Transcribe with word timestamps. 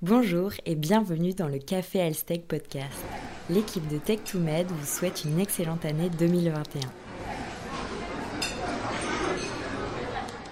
Bonjour 0.00 0.52
et 0.64 0.76
bienvenue 0.76 1.32
dans 1.34 1.48
le 1.48 1.58
Café 1.58 2.00
Alstec 2.00 2.46
Podcast. 2.46 3.04
L'équipe 3.50 3.82
de 3.88 3.96
Tech2Med 3.96 4.66
vous 4.68 4.86
souhaite 4.86 5.24
une 5.24 5.40
excellente 5.40 5.84
année 5.84 6.08
2021. 6.16 6.82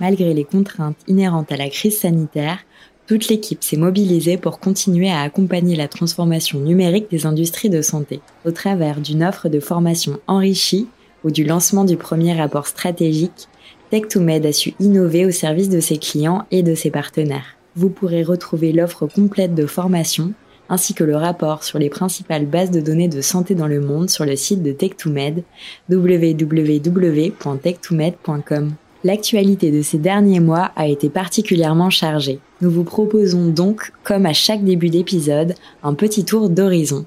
Malgré 0.01 0.35
les 0.35 0.43
contraintes 0.43 0.96
inhérentes 1.06 1.53
à 1.53 1.56
la 1.56 1.69
crise 1.69 2.01
sanitaire, 2.01 2.59
toute 3.06 3.29
l'équipe 3.29 3.62
s'est 3.62 3.77
mobilisée 3.77 4.37
pour 4.37 4.59
continuer 4.59 5.12
à 5.12 5.20
accompagner 5.20 5.76
la 5.76 5.86
transformation 5.86 6.58
numérique 6.58 7.08
des 7.08 7.24
industries 7.24 7.70
de 7.70 7.82
santé, 7.82 8.22
au 8.44 8.50
travers 8.50 9.00
d'une 9.00 9.22
offre 9.22 9.48
de 9.48 9.60
formation 9.60 10.18
enrichie 10.26 10.88
ou 11.22 11.30
du 11.30 11.44
lancement 11.44 11.84
du 11.84 11.96
premier 11.96 12.34
rapport 12.36 12.66
stratégique. 12.66 13.46
Tech2Med 13.92 14.44
a 14.44 14.52
su 14.52 14.74
innover 14.80 15.24
au 15.24 15.30
service 15.30 15.68
de 15.68 15.78
ses 15.78 15.98
clients 15.98 16.46
et 16.50 16.64
de 16.64 16.74
ses 16.74 16.90
partenaires 16.90 17.55
vous 17.77 17.90
pourrez 17.90 18.22
retrouver 18.22 18.72
l'offre 18.72 19.06
complète 19.06 19.54
de 19.54 19.66
formation 19.66 20.32
ainsi 20.68 20.95
que 20.95 21.04
le 21.04 21.14
rapport 21.16 21.62
sur 21.62 21.78
les 21.78 21.91
principales 21.91 22.46
bases 22.46 22.73
de 22.73 22.80
données 22.80 23.06
de 23.09 23.20
santé 23.20 23.55
dans 23.55 23.68
le 23.68 23.80
monde 23.80 24.10
sur 24.10 24.24
le 24.24 24.34
site 24.37 24.62
de 24.62 24.73
Tech2Med 24.73 25.42
www.tech2med.com. 25.91 28.73
L'actualité 29.04 29.70
de 29.70 29.82
ces 29.82 29.98
derniers 29.98 30.41
mois 30.41 30.73
a 30.74 30.88
été 30.88 31.09
particulièrement 31.09 31.91
chargée. 31.91 32.41
Nous 32.60 32.70
vous 32.70 32.82
proposons 32.82 33.46
donc, 33.46 33.93
comme 34.02 34.27
à 34.27 34.32
chaque 34.32 34.65
début 34.65 34.88
d'épisode, 34.88 35.54
un 35.84 35.95
petit 35.95 36.24
tour 36.24 36.48
d'horizon. 36.48 37.06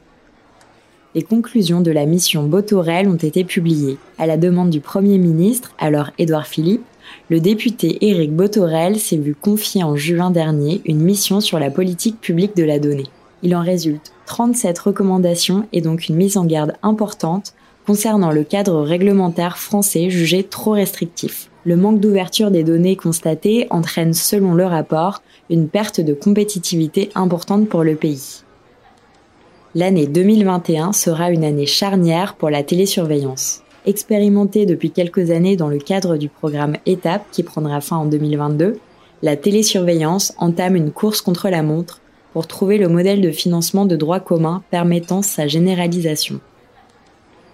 Les 1.16 1.24
conclusions 1.24 1.82
de 1.82 1.90
la 1.92 2.06
mission 2.06 2.44
Botorel 2.44 3.10
ont 3.10 3.16
été 3.16 3.44
publiées. 3.44 3.98
À 4.20 4.28
la 4.28 4.38
demande 4.38 4.70
du 4.70 4.80
Premier 4.80 5.18
ministre, 5.18 5.74
alors 5.80 6.12
Édouard 6.20 6.48
Philippe, 6.48 6.86
le 7.30 7.40
député 7.40 7.98
Éric 8.08 8.34
Botorel 8.34 9.00
s'est 9.00 9.18
vu 9.18 9.36
confier 9.36 9.84
en 9.84 9.96
juin 9.96 10.32
dernier 10.32 10.82
une 10.86 11.02
mission 11.02 11.42
sur 11.42 11.60
la 11.60 11.70
politique 11.70 12.20
publique 12.20 12.56
de 12.56 12.64
la 12.64 12.80
donnée. 12.80 13.08
Il 13.44 13.56
en 13.56 13.62
résulte 13.62 14.12
37 14.26 14.78
recommandations 14.80 15.68
et 15.74 15.82
donc 15.82 16.08
une 16.08 16.16
mise 16.16 16.38
en 16.38 16.46
garde 16.46 16.74
importante 16.84 17.54
concernant 17.86 18.32
le 18.32 18.44
cadre 18.44 18.82
réglementaire 18.82 19.58
français 19.58 20.10
jugé 20.10 20.44
trop 20.44 20.72
restrictif. 20.72 21.50
Le 21.66 21.76
manque 21.76 22.00
d'ouverture 22.00 22.52
des 22.52 22.64
données 22.64 22.96
constatées 22.96 23.68
entraîne, 23.70 24.14
selon 24.14 24.54
le 24.54 24.66
rapport, 24.66 25.22
une 25.50 25.68
perte 25.68 26.00
de 26.00 26.14
compétitivité 26.14 27.10
importante 27.16 27.68
pour 27.68 27.84
le 27.84 27.96
pays. 27.96 28.44
L'année 29.76 30.08
2021 30.08 30.94
sera 30.94 31.32
une 31.32 31.44
année 31.44 31.66
charnière 31.66 32.36
pour 32.36 32.50
la 32.50 32.64
télésurveillance. 32.64 33.62
Expérimentée 33.90 34.68
depuis 34.68 34.92
quelques 34.92 35.32
années 35.32 35.56
dans 35.56 35.68
le 35.68 35.80
cadre 35.80 36.18
du 36.18 36.30
programme 36.30 36.76
ETAP 36.86 37.24
qui 37.32 37.42
prendra 37.42 37.82
fin 37.82 37.98
en 37.98 38.06
2022, 38.06 38.78
la 39.24 39.36
télésurveillance 39.36 40.32
entame 40.38 40.76
une 40.76 40.92
course 40.92 41.22
contre 41.22 41.50
la 41.50 41.64
montre 41.64 42.00
pour 42.32 42.46
trouver 42.46 42.78
le 42.78 42.88
modèle 42.88 43.20
de 43.20 43.32
financement 43.32 43.88
de 43.88 43.96
droit 43.96 44.20
commun 44.20 44.62
permettant 44.70 45.24
sa 45.24 45.48
généralisation. 45.48 46.40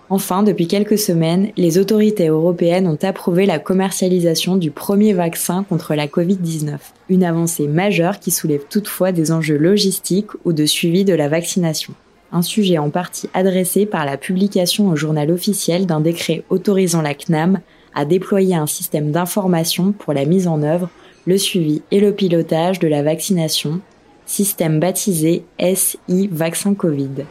Enfin, 0.10 0.44
depuis 0.44 0.68
quelques 0.68 1.00
semaines, 1.00 1.52
les 1.56 1.78
autorités 1.78 2.28
européennes 2.28 2.88
ont 2.88 3.00
approuvé 3.02 3.46
la 3.46 3.58
commercialisation 3.58 4.58
du 4.58 4.72
premier 4.72 5.14
vaccin 5.14 5.64
contre 5.64 5.96
la 5.96 6.08
Covid-19, 6.08 6.74
une 7.08 7.24
avancée 7.24 7.70
majeure 7.70 8.20
qui 8.20 8.32
soulève 8.32 8.66
toutefois 8.70 9.14
des 9.14 9.32
enjeux 9.32 9.58
logistiques 9.58 10.32
ou 10.44 10.52
de 10.52 10.66
suivi 10.66 11.06
de 11.06 11.14
la 11.14 11.30
vaccination 11.30 11.94
un 12.32 12.42
sujet 12.42 12.78
en 12.78 12.90
partie 12.90 13.30
adressé 13.34 13.86
par 13.86 14.06
la 14.06 14.18
publication 14.18 14.90
au 14.90 14.96
journal 14.96 15.32
officiel 15.32 15.86
d'un 15.86 16.02
décret 16.02 16.44
autorisant 16.50 17.02
la 17.02 17.14
CNAM 17.14 17.60
à 17.94 18.06
déployer 18.06 18.56
un 18.56 18.68
système 18.68 19.12
d'information 19.12 19.92
pour 19.92 20.14
la 20.14 20.26
mise 20.26 20.48
en 20.48 20.62
œuvre, 20.62 20.90
le 21.26 21.38
suivi 21.38 21.82
et 21.92 22.00
le 22.00 22.14
pilotage 22.14 22.80
de 22.80 22.88
la 22.88 23.04
vaccination, 23.04 23.80
système 24.26 24.80
baptisé 24.80 25.46
SI 25.60 26.28
Vaccin 26.32 26.74
Covid. 26.74 27.26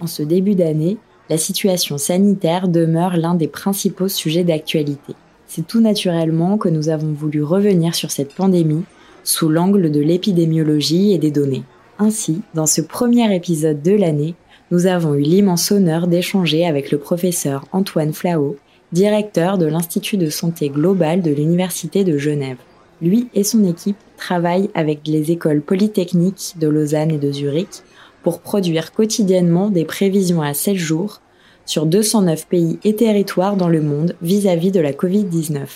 En 0.00 0.06
ce 0.06 0.22
début 0.22 0.54
d'année, 0.54 0.98
la 1.30 1.38
situation 1.38 1.98
sanitaire 1.98 2.68
demeure 2.68 3.16
l'un 3.16 3.34
des 3.34 3.48
principaux 3.48 4.08
sujets 4.08 4.44
d'actualité. 4.44 5.14
C'est 5.46 5.66
tout 5.66 5.80
naturellement 5.80 6.58
que 6.58 6.68
nous 6.68 6.88
avons 6.88 7.12
voulu 7.12 7.42
revenir 7.42 7.94
sur 7.94 8.10
cette 8.10 8.34
pandémie 8.34 8.84
sous 9.28 9.50
l'angle 9.50 9.90
de 9.90 10.00
l'épidémiologie 10.00 11.12
et 11.12 11.18
des 11.18 11.30
données. 11.30 11.64
Ainsi, 11.98 12.40
dans 12.54 12.64
ce 12.64 12.80
premier 12.80 13.34
épisode 13.36 13.82
de 13.82 13.92
l'année, 13.92 14.34
nous 14.70 14.86
avons 14.86 15.14
eu 15.14 15.20
l'immense 15.20 15.70
honneur 15.70 16.06
d'échanger 16.06 16.66
avec 16.66 16.90
le 16.90 16.96
professeur 16.96 17.66
Antoine 17.72 18.14
Flao, 18.14 18.56
directeur 18.92 19.58
de 19.58 19.66
l'Institut 19.66 20.16
de 20.16 20.30
santé 20.30 20.70
globale 20.70 21.20
de 21.20 21.30
l'Université 21.30 22.04
de 22.04 22.16
Genève. 22.16 22.56
Lui 23.02 23.28
et 23.34 23.44
son 23.44 23.64
équipe 23.64 23.98
travaillent 24.16 24.70
avec 24.72 25.00
les 25.06 25.30
écoles 25.30 25.60
polytechniques 25.60 26.54
de 26.58 26.66
Lausanne 26.66 27.10
et 27.10 27.18
de 27.18 27.30
Zurich 27.30 27.82
pour 28.22 28.40
produire 28.40 28.92
quotidiennement 28.92 29.68
des 29.68 29.84
prévisions 29.84 30.40
à 30.40 30.54
7 30.54 30.74
jours 30.76 31.20
sur 31.66 31.84
209 31.84 32.46
pays 32.46 32.78
et 32.82 32.96
territoires 32.96 33.56
dans 33.56 33.68
le 33.68 33.82
monde 33.82 34.16
vis-à-vis 34.22 34.70
-vis 34.70 34.72
de 34.72 34.80
la 34.80 34.92
Covid-19. 34.92 35.66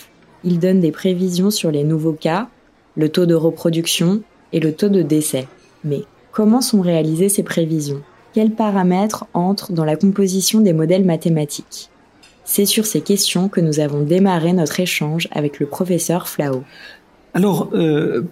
Ils 0.43 0.57
donnent 0.57 0.81
des 0.81 0.91
prévisions 0.91 1.51
sur 1.51 1.69
les 1.69 1.83
nouveaux 1.83 2.13
cas, 2.13 2.49
le 2.95 3.09
taux 3.09 3.25
de 3.25 3.35
reproduction 3.35 4.21
et 4.51 4.59
le 4.59 4.73
taux 4.73 4.89
de 4.89 5.01
décès. 5.01 5.47
Mais 5.83 6.03
comment 6.31 6.61
sont 6.61 6.81
réalisées 6.81 7.29
ces 7.29 7.43
prévisions? 7.43 8.01
Quels 8.33 8.51
paramètres 8.51 9.25
entrent 9.33 9.73
dans 9.73 9.85
la 9.85 9.95
composition 9.95 10.61
des 10.61 10.73
modèles 10.73 11.05
mathématiques? 11.05 11.89
C'est 12.45 12.65
sur 12.65 12.85
ces 12.85 13.01
questions 13.01 13.47
que 13.47 13.61
nous 13.61 13.79
avons 13.79 14.01
démarré 14.01 14.53
notre 14.53 14.79
échange 14.79 15.27
avec 15.31 15.59
le 15.59 15.65
professeur 15.65 16.27
Flao. 16.27 16.63
Alors, 17.33 17.69
euh, 17.73 18.23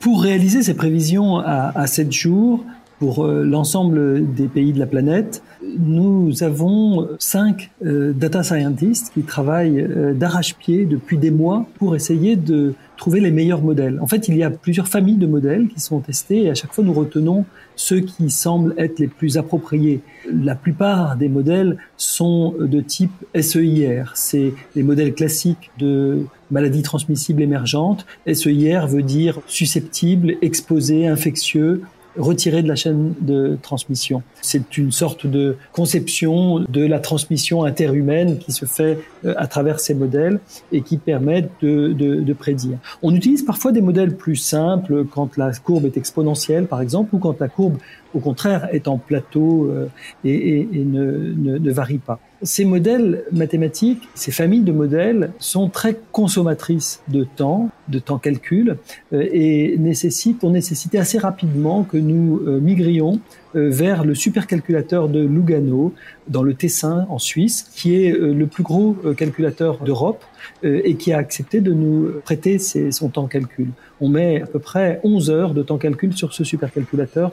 pour 0.00 0.22
réaliser 0.22 0.62
ces 0.62 0.74
prévisions 0.74 1.38
à, 1.38 1.72
à 1.74 1.86
7 1.86 2.10
jours, 2.10 2.64
pour 3.00 3.24
euh, 3.24 3.42
l'ensemble 3.44 4.34
des 4.34 4.46
pays 4.46 4.74
de 4.74 4.78
la 4.78 4.86
planète, 4.86 5.42
nous 5.78 6.42
avons 6.42 7.08
cinq 7.18 7.70
euh, 7.84 8.12
data 8.12 8.42
scientists 8.42 9.10
qui 9.14 9.22
travaillent 9.22 9.80
euh, 9.80 10.12
d'arrache-pied 10.12 10.84
depuis 10.84 11.16
des 11.16 11.30
mois 11.30 11.66
pour 11.78 11.96
essayer 11.96 12.36
de 12.36 12.74
trouver 12.98 13.20
les 13.20 13.30
meilleurs 13.30 13.62
modèles. 13.62 13.98
En 14.02 14.06
fait, 14.06 14.28
il 14.28 14.36
y 14.36 14.42
a 14.42 14.50
plusieurs 14.50 14.86
familles 14.86 15.16
de 15.16 15.26
modèles 15.26 15.68
qui 15.68 15.80
sont 15.80 16.00
testés 16.00 16.42
et 16.42 16.50
à 16.50 16.54
chaque 16.54 16.74
fois 16.74 16.84
nous 16.84 16.92
retenons 16.92 17.46
ceux 17.74 18.00
qui 18.00 18.28
semblent 18.28 18.74
être 18.76 18.98
les 18.98 19.08
plus 19.08 19.38
appropriés. 19.38 20.02
La 20.30 20.54
plupart 20.54 21.16
des 21.16 21.30
modèles 21.30 21.78
sont 21.96 22.54
de 22.60 22.80
type 22.82 23.12
SEIR. 23.34 24.12
C'est 24.14 24.52
les 24.76 24.82
modèles 24.82 25.14
classiques 25.14 25.70
de 25.78 26.26
maladies 26.50 26.82
transmissibles 26.82 27.40
émergentes. 27.40 28.04
SEIR 28.30 28.86
veut 28.86 29.02
dire 29.02 29.40
susceptible, 29.46 30.34
exposé, 30.42 31.06
infectieux 31.06 31.80
retiré 32.18 32.62
de 32.62 32.68
la 32.68 32.76
chaîne 32.76 33.14
de 33.20 33.58
transmission. 33.62 34.22
C'est 34.42 34.76
une 34.78 34.92
sorte 34.92 35.26
de 35.26 35.56
conception 35.72 36.60
de 36.60 36.84
la 36.84 36.98
transmission 36.98 37.64
interhumaine 37.64 38.38
qui 38.38 38.52
se 38.52 38.64
fait 38.64 38.98
euh, 39.24 39.34
à 39.36 39.46
travers 39.46 39.80
ces 39.80 39.94
modèles 39.94 40.40
et 40.72 40.82
qui 40.82 40.98
permet 40.98 41.48
de, 41.62 41.92
de, 41.92 42.16
de, 42.16 42.32
prédire. 42.32 42.78
On 43.02 43.14
utilise 43.14 43.42
parfois 43.42 43.72
des 43.72 43.80
modèles 43.80 44.16
plus 44.16 44.36
simples 44.36 45.04
quand 45.04 45.36
la 45.36 45.52
courbe 45.52 45.86
est 45.86 45.96
exponentielle, 45.96 46.66
par 46.66 46.80
exemple, 46.80 47.14
ou 47.14 47.18
quand 47.18 47.38
la 47.40 47.48
courbe, 47.48 47.78
au 48.14 48.20
contraire, 48.20 48.68
est 48.72 48.88
en 48.88 48.98
plateau 48.98 49.66
euh, 49.70 49.88
et, 50.24 50.34
et, 50.34 50.68
et 50.72 50.84
ne, 50.84 51.32
ne, 51.36 51.58
ne 51.58 51.72
varie 51.72 51.98
pas. 51.98 52.18
Ces 52.42 52.64
modèles 52.64 53.24
mathématiques, 53.32 54.08
ces 54.14 54.32
familles 54.32 54.62
de 54.62 54.72
modèles 54.72 55.32
sont 55.38 55.68
très 55.68 55.96
consommatrices 56.10 57.02
de 57.08 57.24
temps, 57.24 57.68
de 57.88 57.98
temps 57.98 58.18
calcul, 58.18 58.78
euh, 59.12 59.28
et 59.30 59.76
nécessitent, 59.78 60.42
ont 60.42 60.50
nécessité 60.50 60.98
assez 60.98 61.18
rapidement 61.18 61.84
que 61.84 61.98
nous 61.98 62.40
euh, 62.46 62.58
migrions 62.60 63.20
vers 63.52 64.04
le 64.04 64.14
supercalculateur 64.14 65.08
de 65.08 65.18
Lugano 65.18 65.92
dans 66.28 66.44
le 66.44 66.54
Tessin 66.54 67.08
en 67.10 67.18
Suisse, 67.18 67.68
qui 67.74 67.96
est 67.96 68.12
le 68.12 68.46
plus 68.46 68.62
gros 68.62 68.96
calculateur 69.16 69.78
d'Europe 69.82 70.22
et 70.62 70.94
qui 70.94 71.12
a 71.12 71.18
accepté 71.18 71.60
de 71.60 71.72
nous 71.72 72.12
prêter 72.22 72.60
son 72.60 73.08
temps 73.08 73.26
calcul. 73.26 73.70
On 74.00 74.08
met 74.08 74.40
à 74.40 74.46
peu 74.46 74.60
près 74.60 75.00
11 75.02 75.30
heures 75.30 75.52
de 75.52 75.64
temps 75.64 75.78
calcul 75.78 76.16
sur 76.16 76.32
ce 76.32 76.44
supercalculateur 76.44 77.32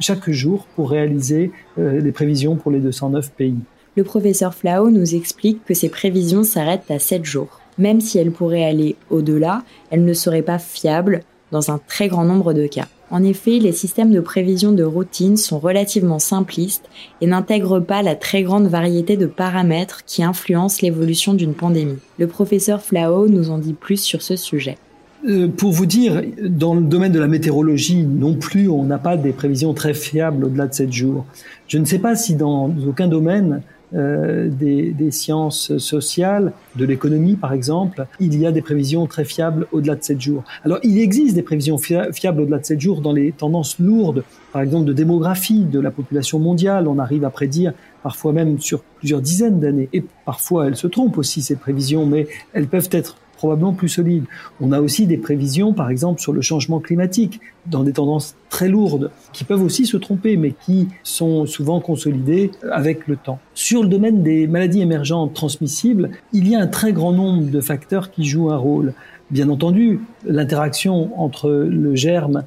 chaque 0.00 0.30
jour 0.30 0.66
pour 0.74 0.90
réaliser 0.90 1.52
les 1.76 2.12
prévisions 2.12 2.56
pour 2.56 2.70
les 2.70 2.80
209 2.80 3.32
pays 3.32 3.56
le 3.96 4.02
professeur 4.02 4.54
Flao 4.54 4.90
nous 4.90 5.14
explique 5.14 5.64
que 5.64 5.74
ces 5.74 5.88
prévisions 5.88 6.42
s'arrêtent 6.42 6.90
à 6.90 6.98
7 6.98 7.24
jours. 7.24 7.60
Même 7.78 8.00
si 8.00 8.18
elles 8.18 8.32
pourraient 8.32 8.64
aller 8.64 8.96
au-delà, 9.10 9.62
elles 9.90 10.04
ne 10.04 10.14
seraient 10.14 10.42
pas 10.42 10.58
fiables 10.58 11.20
dans 11.52 11.70
un 11.70 11.78
très 11.78 12.08
grand 12.08 12.24
nombre 12.24 12.52
de 12.52 12.66
cas. 12.66 12.88
En 13.10 13.22
effet, 13.22 13.58
les 13.60 13.72
systèmes 13.72 14.10
de 14.10 14.20
prévision 14.20 14.72
de 14.72 14.82
routine 14.82 15.36
sont 15.36 15.60
relativement 15.60 16.18
simplistes 16.18 16.88
et 17.20 17.26
n'intègrent 17.26 17.78
pas 17.78 18.02
la 18.02 18.16
très 18.16 18.42
grande 18.42 18.66
variété 18.66 19.16
de 19.16 19.26
paramètres 19.26 20.04
qui 20.04 20.24
influencent 20.24 20.80
l'évolution 20.82 21.34
d'une 21.34 21.54
pandémie. 21.54 21.98
Le 22.18 22.26
professeur 22.26 22.82
Flao 22.82 23.28
nous 23.28 23.50
en 23.50 23.58
dit 23.58 23.74
plus 23.74 24.02
sur 24.02 24.22
ce 24.22 24.34
sujet. 24.34 24.78
Euh, 25.26 25.48
pour 25.48 25.72
vous 25.72 25.86
dire, 25.86 26.22
dans 26.42 26.74
le 26.74 26.82
domaine 26.82 27.12
de 27.12 27.18
la 27.18 27.28
météorologie 27.28 28.04
non 28.04 28.34
plus, 28.34 28.68
on 28.68 28.84
n'a 28.84 28.98
pas 28.98 29.16
des 29.16 29.32
prévisions 29.32 29.72
très 29.72 29.94
fiables 29.94 30.44
au-delà 30.44 30.66
de 30.66 30.74
7 30.74 30.92
jours. 30.92 31.24
Je 31.66 31.78
ne 31.78 31.86
sais 31.86 31.98
pas 31.98 32.14
si 32.14 32.34
dans 32.34 32.70
aucun 32.86 33.08
domaine 33.08 33.62
euh, 33.94 34.48
des, 34.50 34.90
des, 34.90 35.10
sciences 35.10 35.78
sociales, 35.78 36.52
de 36.76 36.84
l'économie 36.84 37.36
par 37.36 37.52
exemple, 37.52 38.06
il 38.20 38.38
y 38.38 38.44
a 38.44 38.52
des 38.52 38.60
prévisions 38.60 39.06
très 39.06 39.24
fiables 39.24 39.66
au-delà 39.72 39.94
de 39.94 40.02
7 40.02 40.20
jours. 40.20 40.44
Alors 40.64 40.78
il 40.82 40.98
existe 40.98 41.34
des 41.36 41.42
prévisions 41.42 41.78
fiables 41.78 42.40
au-delà 42.40 42.58
de 42.58 42.64
7 42.64 42.80
jours 42.80 43.00
dans 43.00 43.12
les 43.12 43.32
tendances 43.32 43.78
lourdes, 43.78 44.24
par 44.52 44.62
exemple 44.62 44.84
de 44.84 44.92
démographie 44.92 45.64
de 45.64 45.80
la 45.80 45.90
population 45.90 46.38
mondiale. 46.38 46.86
On 46.86 46.98
arrive 46.98 47.24
à 47.24 47.30
prédire 47.30 47.72
parfois 48.02 48.32
même 48.32 48.58
sur 48.58 48.82
plusieurs 48.82 49.20
dizaines 49.20 49.60
d'années. 49.60 49.88
Et 49.92 50.04
parfois 50.26 50.66
elles 50.66 50.76
se 50.76 50.86
trompent 50.88 51.16
aussi 51.16 51.40
ces 51.40 51.56
prévisions, 51.56 52.04
mais 52.04 52.26
elles 52.52 52.66
peuvent 52.66 52.90
être 52.90 53.16
probablement 53.44 53.74
plus 53.74 53.90
solide. 53.90 54.24
On 54.58 54.72
a 54.72 54.80
aussi 54.80 55.06
des 55.06 55.18
prévisions, 55.18 55.74
par 55.74 55.90
exemple, 55.90 56.18
sur 56.18 56.32
le 56.32 56.40
changement 56.40 56.80
climatique, 56.80 57.42
dans 57.66 57.82
des 57.82 57.92
tendances 57.92 58.36
très 58.48 58.70
lourdes, 58.70 59.10
qui 59.34 59.44
peuvent 59.44 59.62
aussi 59.62 59.84
se 59.84 59.98
tromper, 59.98 60.38
mais 60.38 60.54
qui 60.64 60.88
sont 61.02 61.44
souvent 61.44 61.78
consolidées 61.78 62.52
avec 62.72 63.06
le 63.06 63.16
temps. 63.16 63.38
Sur 63.52 63.82
le 63.82 63.88
domaine 63.90 64.22
des 64.22 64.46
maladies 64.46 64.80
émergentes 64.80 65.34
transmissibles, 65.34 66.08
il 66.32 66.48
y 66.48 66.54
a 66.54 66.60
un 66.60 66.66
très 66.66 66.94
grand 66.94 67.12
nombre 67.12 67.50
de 67.50 67.60
facteurs 67.60 68.10
qui 68.10 68.24
jouent 68.24 68.50
un 68.50 68.56
rôle. 68.56 68.94
Bien 69.30 69.50
entendu, 69.50 70.00
l'interaction 70.24 71.10
entre 71.20 71.50
le 71.50 71.94
germe 71.94 72.44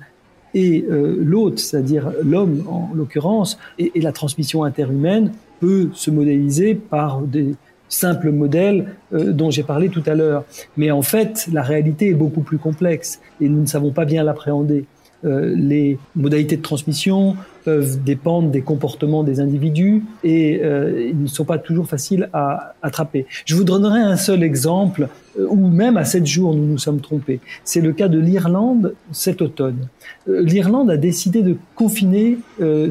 et 0.56 0.84
euh, 0.90 1.16
l'hôte, 1.20 1.60
c'est-à-dire 1.60 2.12
l'homme 2.24 2.64
en 2.68 2.90
l'occurrence, 2.96 3.60
et, 3.78 3.92
et, 3.94 4.02
la 4.02 4.14
transmission 4.14 4.64
interhumaine 4.64 5.32
peut 5.60 5.90
se 5.94 6.10
modéliser 6.10 6.74
par 6.74 7.22
des, 7.22 7.54
simple 7.90 8.32
modèle 8.32 8.96
euh, 9.14 9.32
dont 9.32 9.52
j'ai 9.52 9.64
parlé 9.64 9.90
tout 9.90 10.04
à 10.06 10.16
l'heure. 10.16 10.44
Mais 10.76 10.92
en 10.92 11.02
fait, 11.02 11.48
la 11.52 11.62
réalité 11.62 12.10
est 12.10 12.16
beaucoup 12.16 12.42
plus 12.42 12.58
complexe 12.58 13.20
et 13.42 13.50
nous 13.50 13.62
ne 13.62 13.68
savons 13.68 13.92
pas 13.92 14.06
bien 14.06 14.24
l'appréhender. 14.24 14.86
Euh, 15.26 15.56
les 15.56 15.98
modalités 16.16 16.58
de 16.58 16.62
transmission 16.62 17.36
peuvent 17.64 18.04
dépendre 18.04 18.52
des 18.52 18.62
comportements 18.62 19.24
des 19.24 19.40
individus 19.40 20.04
et 20.24 20.62
euh, 20.64 21.10
ils 21.10 21.20
ne 21.20 21.28
sont 21.28 21.44
pas 21.44 21.58
toujours 21.58 21.88
faciles 21.88 22.30
à 22.34 22.76
attraper. 22.84 23.26
Je 23.46 23.56
vous 23.56 23.64
donnerai 23.64 24.00
un 24.00 24.16
seul 24.16 24.44
exemple 24.44 25.08
où 25.40 25.56
même 25.56 25.98
à 25.98 26.06
sept 26.06 26.26
jours 26.28 26.54
nous 26.56 26.66
nous 26.66 26.78
sommes 26.78 27.02
trompés. 27.02 27.40
C'est 27.64 27.82
le 27.82 27.94
cas 27.94 28.10
de 28.10 28.20
l'Irlande 28.20 28.94
cet 29.12 29.42
automne. 29.42 29.88
L'Irlande 30.28 30.92
a 30.92 30.98
décidé 30.98 31.42
de 31.42 31.58
confiner 31.76 32.38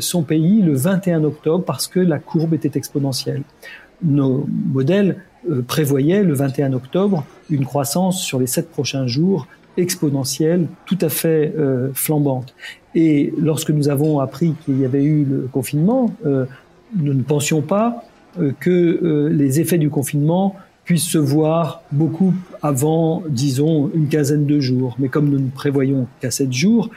son 0.00 0.22
pays 0.22 0.62
le 0.62 0.74
21 0.74 1.24
octobre 1.24 1.64
parce 1.64 1.86
que 1.86 2.00
la 2.00 2.18
courbe 2.18 2.54
était 2.54 2.76
exponentielle 2.76 3.42
nos 4.02 4.46
modèles 4.72 5.16
euh, 5.50 5.62
prévoyaient 5.62 6.22
le 6.22 6.34
21 6.34 6.72
octobre 6.72 7.24
une 7.50 7.64
croissance 7.64 8.22
sur 8.22 8.40
les 8.40 8.46
sept 8.46 8.68
prochains 8.70 9.06
jours 9.06 9.46
exponentielle, 9.76 10.66
tout 10.86 10.98
à 11.00 11.08
fait 11.08 11.52
euh, 11.56 11.90
flambante. 11.94 12.54
Et 12.94 13.32
lorsque 13.38 13.70
nous 13.70 13.88
avons 13.88 14.20
appris 14.20 14.54
qu'il 14.64 14.80
y 14.80 14.84
avait 14.84 15.04
eu 15.04 15.24
le 15.24 15.48
confinement, 15.52 16.14
euh, 16.24 16.46
nous 16.96 17.14
ne 17.14 17.22
pensions 17.22 17.62
pas 17.62 18.04
que 18.60 19.30
les 19.32 19.60
effets 19.60 19.78
du 19.78 19.88
confinement 19.88 20.56
puissent 20.84 21.08
se 21.08 21.16
voir 21.16 21.82
beaucoup 21.90 22.34
avant, 22.60 23.22
disons, 23.30 23.90
une 23.94 24.08
quinzaine 24.08 24.44
de 24.44 24.60
jours. 24.60 24.94
Mais 24.98 25.08
comme 25.08 25.30
nous 25.30 25.38
ne 25.38 25.48
prévoyons 25.48 26.06
qu'à 26.20 26.30
sept 26.30 26.52
jours, 26.52 26.90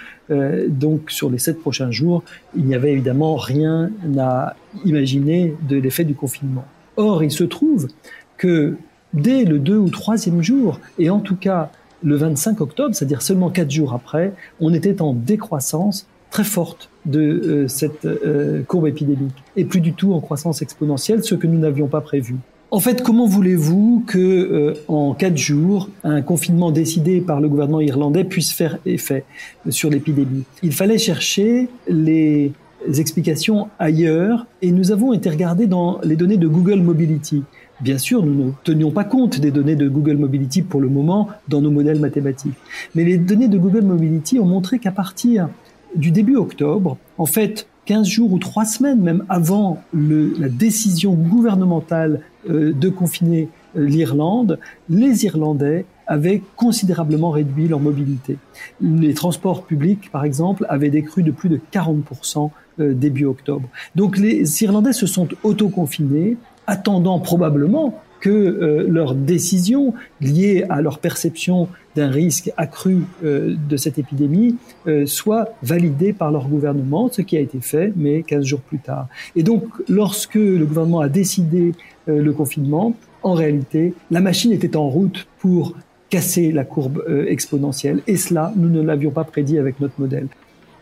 donc 0.67 1.09
sur 1.11 1.29
les 1.29 1.37
sept 1.37 1.61
prochains 1.61 1.91
jours, 1.91 2.23
il 2.57 2.65
n'y 2.65 2.75
avait 2.75 2.91
évidemment 2.91 3.37
rien 3.37 3.89
à 4.17 4.53
imaginer 4.83 5.55
de 5.69 5.77
l'effet 5.77 6.03
du 6.03 6.13
confinement. 6.13 6.65
Or, 6.99 7.23
il 7.23 7.31
se 7.31 7.45
trouve 7.45 7.87
que 8.35 8.75
dès 9.13 9.45
le 9.45 9.57
2 9.57 9.77
ou 9.77 9.89
troisième 9.89 10.43
jour, 10.43 10.81
et 10.99 11.09
en 11.09 11.21
tout 11.21 11.37
cas 11.37 11.71
le 12.03 12.17
25 12.17 12.59
octobre, 12.59 12.93
c'est-à-dire 12.93 13.21
seulement 13.21 13.49
quatre 13.49 13.71
jours 13.71 13.93
après, 13.93 14.33
on 14.59 14.73
était 14.73 15.01
en 15.01 15.13
décroissance 15.13 16.07
très 16.29 16.43
forte 16.43 16.89
de 17.05 17.21
euh, 17.21 17.67
cette 17.69 18.03
euh, 18.03 18.63
courbe 18.67 18.87
épidémique 18.87 19.33
et 19.55 19.63
plus 19.63 19.79
du 19.79 19.93
tout 19.93 20.11
en 20.11 20.19
croissance 20.19 20.61
exponentielle, 20.61 21.23
ce 21.23 21.35
que 21.35 21.47
nous 21.47 21.57
n'avions 21.57 21.87
pas 21.87 22.01
prévu. 22.01 22.35
En 22.69 22.81
fait, 22.81 23.01
comment 23.01 23.25
voulez-vous 23.25 24.03
que 24.05 24.19
euh, 24.19 24.73
en 24.89 25.13
quatre 25.13 25.37
jours, 25.37 25.89
un 26.03 26.21
confinement 26.21 26.69
décidé 26.69 27.21
par 27.21 27.39
le 27.39 27.47
gouvernement 27.47 27.79
irlandais 27.79 28.25
puisse 28.25 28.51
faire 28.51 28.77
effet 28.85 29.23
sur 29.69 29.89
l'épidémie? 29.89 30.43
Il 30.63 30.73
fallait 30.73 30.97
chercher 30.97 31.69
les 31.87 32.51
explications 32.95 33.67
ailleurs 33.79 34.45
et 34.61 34.71
nous 34.71 34.91
avons 34.91 35.13
été 35.13 35.29
regardés 35.29 35.67
dans 35.67 35.99
les 36.03 36.15
données 36.15 36.37
de 36.37 36.47
Google 36.47 36.81
Mobility. 36.81 37.43
Bien 37.81 37.97
sûr, 37.97 38.25
nous 38.25 38.33
ne 38.33 38.51
tenions 38.63 38.91
pas 38.91 39.05
compte 39.05 39.39
des 39.39 39.51
données 39.51 39.75
de 39.75 39.87
Google 39.87 40.17
Mobility 40.17 40.61
pour 40.61 40.81
le 40.81 40.89
moment 40.89 41.29
dans 41.47 41.61
nos 41.61 41.71
modèles 41.71 41.99
mathématiques. 41.99 42.57
Mais 42.93 43.05
les 43.05 43.17
données 43.17 43.47
de 43.47 43.57
Google 43.57 43.83
Mobility 43.83 44.39
ont 44.39 44.45
montré 44.45 44.79
qu'à 44.79 44.91
partir 44.91 45.49
du 45.95 46.11
début 46.11 46.35
octobre, 46.35 46.97
en 47.17 47.25
fait, 47.25 47.67
15 47.85 48.07
jours 48.07 48.33
ou 48.33 48.37
3 48.37 48.65
semaines 48.65 49.01
même 49.01 49.25
avant 49.29 49.81
la 49.93 50.49
décision 50.49 51.13
gouvernementale 51.13 52.21
euh, 52.49 52.71
de 52.71 52.89
confiner 52.89 53.49
euh, 53.75 53.85
l'Irlande, 53.85 54.59
les 54.89 55.25
Irlandais 55.25 55.85
avaient 56.09 56.41
considérablement 56.57 57.31
réduit 57.31 57.69
leur 57.69 57.79
mobilité. 57.79 58.37
Les 58.81 59.13
transports 59.13 59.63
publics, 59.63 60.11
par 60.11 60.25
exemple, 60.25 60.65
avaient 60.67 60.89
décru 60.89 61.23
de 61.23 61.31
plus 61.31 61.47
de 61.47 61.61
40% 61.71 62.49
euh, 62.79 62.93
début 62.93 63.25
octobre. 63.25 63.69
Donc 63.95 64.17
les 64.17 64.63
Irlandais 64.63 64.91
se 64.91 65.07
sont 65.07 65.29
auto-confinés, 65.43 66.35
attendant 66.67 67.19
probablement 67.19 68.01
que 68.19 68.29
euh, 68.29 68.85
leurs 68.87 69.15
décisions 69.15 69.93
liées 70.21 70.65
à 70.69 70.81
leur 70.81 70.99
perception 70.99 71.67
d'un 71.95 72.09
risque 72.09 72.51
accru 72.57 73.03
euh, 73.23 73.55
de 73.69 73.77
cette 73.77 73.97
épidémie 73.97 74.55
euh, 74.87 75.05
soient 75.05 75.49
validées 75.63 76.13
par 76.13 76.31
leur 76.31 76.47
gouvernement, 76.47 77.09
ce 77.11 77.21
qui 77.21 77.37
a 77.37 77.39
été 77.39 77.59
fait, 77.59 77.93
mais 77.95 78.23
15 78.23 78.45
jours 78.45 78.61
plus 78.61 78.79
tard. 78.79 79.07
Et 79.35 79.43
donc, 79.43 79.65
lorsque 79.87 80.35
le 80.35 80.65
gouvernement 80.65 80.99
a 80.99 81.09
décidé 81.09 81.73
le 82.07 82.31
confinement, 82.33 82.95
en 83.21 83.33
réalité, 83.33 83.93
la 84.09 84.21
machine 84.21 84.51
était 84.51 84.75
en 84.75 84.89
route 84.89 85.27
pour 85.39 85.75
casser 86.09 86.51
la 86.51 86.63
courbe 86.63 87.03
exponentielle. 87.27 88.01
Et 88.07 88.17
cela, 88.17 88.51
nous 88.55 88.69
ne 88.69 88.81
l'avions 88.81 89.11
pas 89.11 89.23
prédit 89.23 89.57
avec 89.57 89.79
notre 89.79 89.99
modèle 89.99 90.27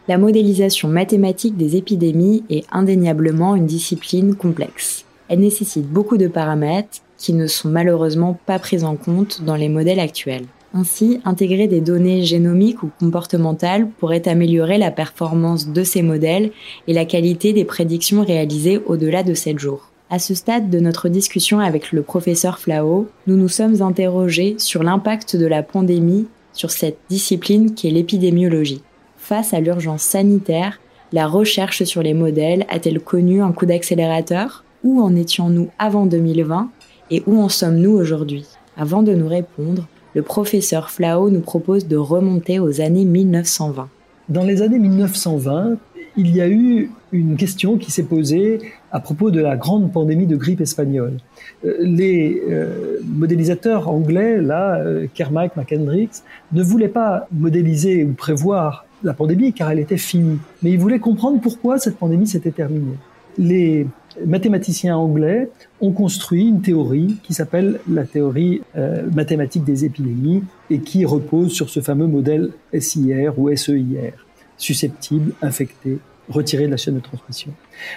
la 0.07 0.17
modélisation 0.17 0.87
mathématique 0.87 1.57
des 1.57 1.75
épidémies 1.75 2.43
est 2.49 2.65
indéniablement 2.71 3.55
une 3.55 3.65
discipline 3.65 4.35
complexe. 4.35 5.03
Elle 5.27 5.41
nécessite 5.41 5.87
beaucoup 5.87 6.17
de 6.17 6.29
paramètres 6.29 7.01
qui 7.17 7.33
ne 7.33 7.47
sont 7.47 7.67
malheureusement 7.67 8.39
pas 8.45 8.59
pris 8.59 8.83
en 8.83 8.95
compte 8.95 9.43
dans 9.43 9.55
les 9.55 9.67
modèles 9.67 9.99
actuels. 9.99 10.45
Ainsi, 10.73 11.19
intégrer 11.25 11.67
des 11.67 11.81
données 11.81 12.23
génomiques 12.23 12.83
ou 12.83 12.89
comportementales 12.99 13.89
pourrait 13.99 14.27
améliorer 14.27 14.77
la 14.77 14.91
performance 14.91 15.69
de 15.69 15.83
ces 15.83 16.03
modèles 16.03 16.51
et 16.87 16.93
la 16.93 17.05
qualité 17.05 17.51
des 17.51 17.65
prédictions 17.65 18.23
réalisées 18.23 18.79
au-delà 18.85 19.23
de 19.23 19.33
7 19.33 19.59
jours. 19.59 19.86
À 20.09 20.19
ce 20.19 20.33
stade 20.33 20.69
de 20.69 20.79
notre 20.79 21.09
discussion 21.09 21.59
avec 21.59 21.91
le 21.91 22.01
professeur 22.01 22.59
Flao, 22.59 23.09
nous 23.27 23.35
nous 23.35 23.49
sommes 23.49 23.81
interrogés 23.81 24.55
sur 24.57 24.81
l'impact 24.81 25.35
de 25.35 25.45
la 25.45 25.63
pandémie 25.63 26.27
sur 26.53 26.71
cette 26.71 26.97
discipline 27.09 27.73
qui 27.73 27.89
est 27.89 27.91
l'épidémiologie. 27.91 28.81
Face 29.17 29.53
à 29.53 29.59
l'urgence 29.59 30.03
sanitaire, 30.03 30.79
la 31.11 31.27
recherche 31.27 31.83
sur 31.83 32.01
les 32.03 32.13
modèles 32.13 32.65
a-t-elle 32.69 33.01
connu 33.01 33.41
un 33.41 33.51
coup 33.51 33.65
d'accélérateur? 33.65 34.63
Où 34.85 35.01
en 35.01 35.13
étions-nous 35.13 35.67
avant 35.77 36.05
2020 36.05 36.69
et 37.11 37.23
où 37.27 37.41
en 37.41 37.49
sommes-nous 37.49 37.91
aujourd'hui? 37.91 38.45
Avant 38.77 39.03
de 39.03 39.13
nous 39.13 39.27
répondre, 39.27 39.89
le 40.15 40.21
professeur 40.21 40.89
Flao 40.89 41.29
nous 41.29 41.41
propose 41.41 41.85
de 41.85 41.97
remonter 41.97 42.59
aux 42.59 42.79
années 42.79 43.03
1920. 43.03 43.89
Dans 44.29 44.45
les 44.45 44.61
années 44.61 44.79
1920, 44.79 45.77
il 46.15 46.35
y 46.35 46.39
a 46.39 46.47
eu 46.47 46.91
une 47.11 47.35
question 47.35 47.77
qui 47.77 47.91
s'est 47.91 48.03
posée 48.03 48.59
à 48.91 48.99
propos 48.99 49.31
de 49.31 49.39
la 49.39 49.55
grande 49.55 49.91
pandémie 49.91 50.27
de 50.27 50.35
grippe 50.35 50.61
espagnole. 50.61 51.17
Euh, 51.65 51.75
les 51.81 52.41
euh, 52.49 52.99
modélisateurs 53.05 53.89
anglais, 53.89 54.41
là, 54.41 54.77
euh, 54.77 55.07
Kermack, 55.13 55.55
McKendricks, 55.55 56.23
ne 56.53 56.63
voulaient 56.63 56.87
pas 56.87 57.27
modéliser 57.31 58.03
ou 58.03 58.13
prévoir 58.13 58.85
la 59.03 59.13
pandémie 59.13 59.53
car 59.53 59.71
elle 59.71 59.79
était 59.79 59.97
finie. 59.97 60.39
Mais 60.63 60.71
ils 60.71 60.79
voulaient 60.79 60.99
comprendre 60.99 61.39
pourquoi 61.41 61.77
cette 61.79 61.97
pandémie 61.97 62.27
s'était 62.27 62.51
terminée. 62.51 62.97
Les 63.37 63.85
mathématiciens 64.25 64.97
anglais 64.97 65.49
ont 65.79 65.91
construit 65.91 66.47
une 66.47 66.61
théorie 66.61 67.17
qui 67.21 67.35
s'appelle 67.35 67.79
la 67.87 68.03
théorie 68.03 68.63
mathématique 69.13 69.63
des 69.63 69.85
épidémies 69.85 70.43
et 70.71 70.79
qui 70.79 71.05
repose 71.05 71.51
sur 71.51 71.69
ce 71.69 71.81
fameux 71.81 72.07
modèle 72.07 72.49
SIR 72.73 73.37
ou 73.37 73.55
SEIR, 73.55 74.13
susceptible, 74.57 75.33
infecté, 75.43 75.99
retiré 76.29 76.65
de 76.65 76.71
la 76.71 76.77
chaîne 76.77 76.95
de 76.95 76.99
transmission. 76.99 77.51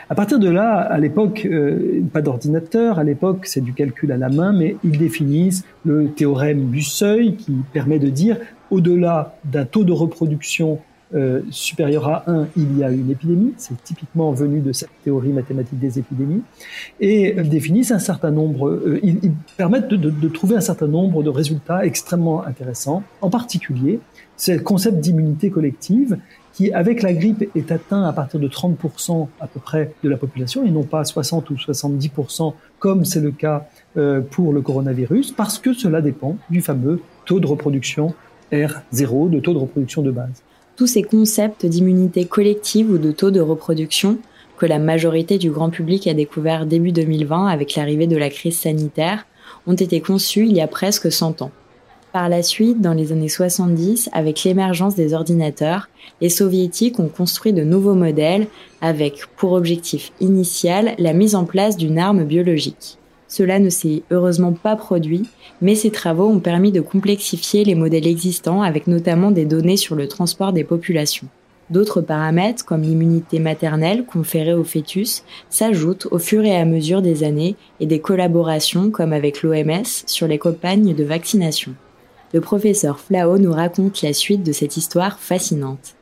À 0.08 0.14
partir 0.14 0.38
de 0.38 0.49
là, 0.49 0.78
à 0.78 0.99
l'époque, 0.99 1.46
euh, 1.50 2.02
pas 2.12 2.22
d'ordinateur, 2.22 2.99
à 2.99 3.04
l'époque 3.04 3.46
c'est 3.46 3.60
du 3.60 3.72
calcul 3.72 4.12
à 4.12 4.16
la 4.16 4.28
main, 4.28 4.52
mais 4.52 4.76
ils 4.84 4.99
définissent 4.99 5.64
le 5.84 6.08
théorème 6.08 6.70
du 6.70 6.82
seuil 6.82 7.37
qui 7.37 7.52
permet 7.72 7.99
de 7.99 8.08
dire 8.08 8.38
au-delà 8.70 9.37
d'un 9.44 9.64
taux 9.64 9.84
de 9.84 9.92
reproduction 9.92 10.78
euh, 11.12 11.40
supérieur 11.50 12.08
à 12.08 12.30
1, 12.30 12.46
il 12.56 12.78
y 12.78 12.84
a 12.84 12.90
une 12.90 13.10
épidémie. 13.10 13.52
C'est 13.56 13.82
typiquement 13.82 14.30
venu 14.30 14.60
de 14.60 14.72
cette 14.72 14.90
théorie 15.02 15.32
mathématique 15.32 15.78
des 15.80 15.99
épidémies. 15.99 16.42
Et 17.00 17.32
définissent 17.32 17.90
un 17.90 17.99
certain 17.99 18.30
nombre, 18.30 18.68
euh, 18.68 19.00
ils, 19.02 19.32
permettent 19.56 19.88
de, 19.88 19.96
de, 19.96 20.10
de, 20.10 20.28
trouver 20.28 20.54
un 20.56 20.60
certain 20.60 20.87
nombre 20.87 21.25
de 21.25 21.30
résultats 21.30 21.84
extrêmement 21.84 22.46
intéressants. 22.46 23.02
En 23.22 23.28
particulier, 23.28 23.99
c'est 24.37 24.54
le 24.54 24.62
concept 24.62 25.00
d'immunité 25.00 25.50
collective 25.50 26.16
qui, 26.54 26.73
avec 26.73 27.02
la 27.02 27.12
grippe, 27.12 27.49
est 27.54 27.73
atteint 27.73 28.02
à 28.04 28.12
partir 28.12 28.40
de 28.40 28.49
30% 28.49 29.28
à 29.40 29.47
peu 29.47 29.61
près 29.61 29.95
de 30.02 30.09
la 30.09 30.16
population 30.16 30.64
et 30.64 30.71
non 30.71 30.83
pas 30.83 31.04
60 31.04 31.50
ou 31.50 31.54
70% 31.54 32.54
comme 32.78 33.04
c'est 33.04 33.21
le 33.21 33.30
cas 33.30 33.69
euh, 33.97 34.21
pour 34.21 34.52
le 34.52 34.61
coronavirus, 34.61 35.33
parce 35.33 35.59
que 35.59 35.73
cela 35.73 36.00
dépend 36.00 36.37
du 36.49 36.61
fameux 36.61 37.00
taux 37.25 37.40
de 37.40 37.47
reproduction 37.47 38.14
R0, 38.52 39.30
de 39.30 39.40
taux 39.40 39.52
de 39.52 39.59
reproduction 39.59 40.02
de 40.02 40.11
base. 40.11 40.42
Tous 40.76 40.87
ces 40.87 41.02
concepts 41.02 41.66
d'immunité 41.66 42.25
collective 42.25 42.90
ou 42.90 42.99
de 42.99 43.12
taux 43.12 43.30
de 43.30 43.40
reproduction 43.40 44.19
que 44.57 44.66
la 44.66 44.78
majorité 44.78 45.38
du 45.38 45.50
grand 45.50 45.71
public 45.71 46.07
a 46.07 46.14
découvert 46.14 46.66
début 46.66 46.92
2020 46.92 47.47
avec 47.47 47.76
l'arrivée 47.76 48.07
de 48.07 48.16
la 48.16 48.28
crise 48.28 48.59
sanitaire 48.59 49.26
ont 49.66 49.75
été 49.75 50.00
conçus 50.00 50.47
il 50.47 50.52
y 50.52 50.61
a 50.61 50.69
presque 50.69 51.11
100 51.11 51.42
ans. 51.42 51.50
Par 52.12 52.29
la 52.29 52.43
suite, 52.43 52.81
dans 52.81 52.93
les 52.93 53.12
années 53.12 53.29
70, 53.29 54.11
avec 54.12 54.43
l'émergence 54.43 54.97
des 54.97 55.14
ordinateurs, 55.14 55.88
les 56.21 56.29
soviétiques 56.29 56.99
ont 56.99 57.09
construit 57.09 57.52
de 57.52 57.62
nouveaux 57.62 57.95
modèles 57.95 58.49
avec 58.81 59.26
pour 59.37 59.52
objectif 59.52 60.11
initial 60.19 60.95
la 60.99 61.12
mise 61.12 61.37
en 61.37 61.45
place 61.45 61.76
d'une 61.76 62.00
arme 62.00 62.25
biologique. 62.25 62.99
Cela 63.29 63.61
ne 63.61 63.71
s'est 63.71 64.02
heureusement 64.11 64.52
pas 64.52 64.75
produit, 64.75 65.29
mais 65.62 65.76
ces 65.76 65.93
travaux 65.93 66.26
ont 66.26 66.40
permis 66.40 66.73
de 66.73 66.81
complexifier 66.81 67.62
les 67.62 67.76
modèles 67.76 68.09
existants 68.09 68.62
avec 68.62 68.88
notamment 68.88 69.31
des 69.31 69.45
données 69.45 69.76
sur 69.76 69.95
le 69.95 70.09
transport 70.09 70.52
des 70.52 70.64
populations. 70.64 71.29
D'autres 71.71 72.00
paramètres, 72.00 72.64
comme 72.64 72.83
l'immunité 72.83 73.38
maternelle 73.38 74.05
conférée 74.05 74.55
au 74.55 74.64
fœtus, 74.64 75.23
s'ajoutent 75.49 76.09
au 76.11 76.19
fur 76.19 76.45
et 76.45 76.57
à 76.57 76.64
mesure 76.64 77.02
des 77.02 77.23
années 77.23 77.55
et 77.79 77.87
des 77.87 78.00
collaborations 78.00 78.90
comme 78.90 79.12
avec 79.12 79.45
l'OMS 79.45 79.85
sur 80.07 80.26
les 80.26 80.38
campagnes 80.38 80.93
de 80.93 81.05
vaccination 81.05 81.76
le 82.32 82.40
professeur 82.40 83.00
Flao 83.00 83.38
nous 83.38 83.52
raconte 83.52 84.02
la 84.02 84.12
suite 84.12 84.42
de 84.42 84.52
cette 84.52 84.76
histoire 84.76 85.18
fascinante. 85.18 85.94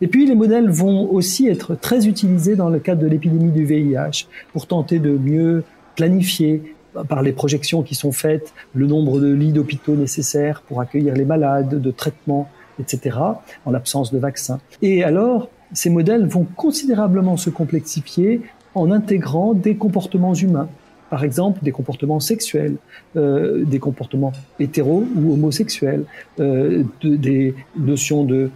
Et 0.00 0.06
puis 0.06 0.26
les 0.26 0.34
modèles 0.34 0.70
vont 0.70 1.10
aussi 1.10 1.48
être 1.48 1.74
très 1.74 2.06
utilisés 2.06 2.56
dans 2.56 2.70
le 2.70 2.78
cadre 2.78 3.02
de 3.02 3.06
l'épidémie 3.06 3.52
du 3.52 3.64
VIH 3.64 4.26
pour 4.52 4.66
tenter 4.66 4.98
de 4.98 5.10
mieux 5.10 5.64
planifier 5.96 6.74
par 7.08 7.22
les 7.22 7.32
projections 7.32 7.82
qui 7.82 7.94
sont 7.94 8.12
faites 8.12 8.54
le 8.72 8.86
nombre 8.86 9.20
de 9.20 9.32
lits 9.32 9.52
d'hôpitaux 9.52 9.96
nécessaires 9.96 10.62
pour 10.62 10.80
accueillir 10.80 11.14
les 11.14 11.24
malades, 11.24 11.80
de 11.80 11.90
traitements, 11.90 12.48
etc., 12.78 13.18
en 13.64 13.70
l'absence 13.70 14.12
de 14.12 14.18
vaccins. 14.18 14.60
Et 14.80 15.02
alors, 15.02 15.48
ces 15.72 15.90
modèles 15.90 16.26
vont 16.26 16.46
considérablement 16.56 17.36
se 17.36 17.50
complexifier 17.50 18.42
en 18.74 18.90
intégrant 18.90 19.54
des 19.54 19.76
comportements 19.76 20.34
humains 20.34 20.68
par 21.14 21.22
exemple 21.22 21.60
des 21.62 21.70
comportements 21.70 22.18
sexuels, 22.18 22.74
euh, 23.16 23.64
des 23.64 23.78
comportements 23.78 24.32
hétéros 24.58 25.06
ou 25.14 25.34
homosexuels, 25.34 26.06
euh, 26.40 26.82
des 27.04 27.54
notions 27.78 28.24
de, 28.24 28.50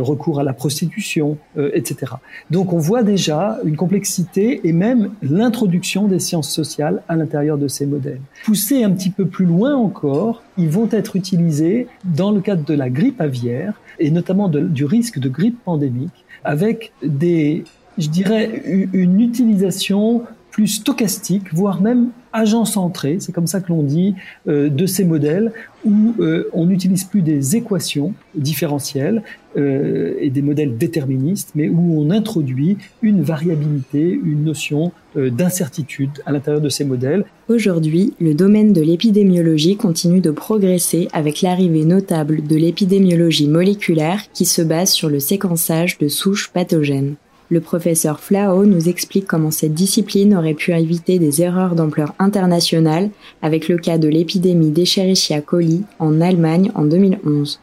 recours 0.00 0.40
à 0.40 0.42
la 0.42 0.52
prostitution, 0.52 1.38
euh, 1.56 1.70
etc. 1.74 2.14
Donc 2.50 2.72
on 2.72 2.78
voit 2.78 3.04
déjà 3.04 3.60
une 3.64 3.76
complexité 3.76 4.66
et 4.66 4.72
même 4.72 5.12
l'introduction 5.22 6.08
des 6.08 6.18
sciences 6.18 6.50
sociales 6.50 7.04
à 7.08 7.14
l'intérieur 7.14 7.56
de 7.56 7.68
ces 7.68 7.86
modèles. 7.86 8.22
Poussés 8.44 8.82
un 8.82 8.90
petit 8.90 9.10
peu 9.10 9.26
plus 9.26 9.46
loin 9.46 9.76
encore, 9.76 10.42
ils 10.58 10.68
vont 10.68 10.88
être 10.90 11.14
utilisés 11.14 11.86
dans 12.04 12.32
le 12.32 12.40
cadre 12.40 12.64
de 12.64 12.74
la 12.74 12.90
grippe 12.90 13.20
aviaire 13.20 13.80
et 14.00 14.10
notamment 14.10 14.48
du 14.48 14.84
risque 14.84 15.20
de 15.20 15.28
grippe 15.28 15.62
pandémique 15.62 16.24
avec 16.42 16.90
des 17.04 17.62
je 17.98 18.08
dirais, 18.08 18.62
une 18.92 19.20
utilisation 19.20 20.24
plus 20.56 20.68
stochastique, 20.68 21.52
voire 21.52 21.82
même 21.82 22.12
agent 22.32 22.64
centré, 22.64 23.18
c'est 23.20 23.30
comme 23.30 23.46
ça 23.46 23.60
que 23.60 23.68
l'on 23.68 23.82
dit, 23.82 24.14
euh, 24.48 24.70
de 24.70 24.86
ces 24.86 25.04
modèles 25.04 25.52
où 25.84 26.14
euh, 26.18 26.48
on 26.54 26.64
n'utilise 26.64 27.04
plus 27.04 27.20
des 27.20 27.56
équations 27.56 28.14
différentielles 28.34 29.22
euh, 29.58 30.14
et 30.18 30.30
des 30.30 30.40
modèles 30.40 30.78
déterministes, 30.78 31.50
mais 31.54 31.68
où 31.68 32.00
on 32.00 32.08
introduit 32.10 32.78
une 33.02 33.20
variabilité, 33.20 34.18
une 34.24 34.44
notion 34.44 34.92
d'incertitude 35.14 36.10
à 36.24 36.32
l'intérieur 36.32 36.62
de 36.62 36.70
ces 36.70 36.84
modèles. 36.84 37.26
Aujourd'hui, 37.48 38.14
le 38.18 38.32
domaine 38.32 38.72
de 38.72 38.80
l'épidémiologie 38.80 39.76
continue 39.76 40.20
de 40.20 40.30
progresser 40.30 41.08
avec 41.12 41.42
l'arrivée 41.42 41.84
notable 41.84 42.46
de 42.46 42.56
l'épidémiologie 42.56 43.48
moléculaire 43.48 44.22
qui 44.32 44.46
se 44.46 44.62
base 44.62 44.90
sur 44.90 45.10
le 45.10 45.20
séquençage 45.20 45.98
de 45.98 46.08
souches 46.08 46.50
pathogènes. 46.50 47.16
Le 47.48 47.60
professeur 47.60 48.18
Flao 48.18 48.64
nous 48.64 48.88
explique 48.88 49.26
comment 49.26 49.52
cette 49.52 49.74
discipline 49.74 50.34
aurait 50.34 50.54
pu 50.54 50.72
éviter 50.72 51.20
des 51.20 51.42
erreurs 51.42 51.76
d'ampleur 51.76 52.12
internationale 52.18 53.10
avec 53.40 53.68
le 53.68 53.78
cas 53.78 53.98
de 53.98 54.08
l'épidémie 54.08 54.70
d'Escherichia 54.70 55.40
coli 55.40 55.84
en 56.00 56.20
Allemagne 56.20 56.72
en 56.74 56.84
2011. 56.84 57.60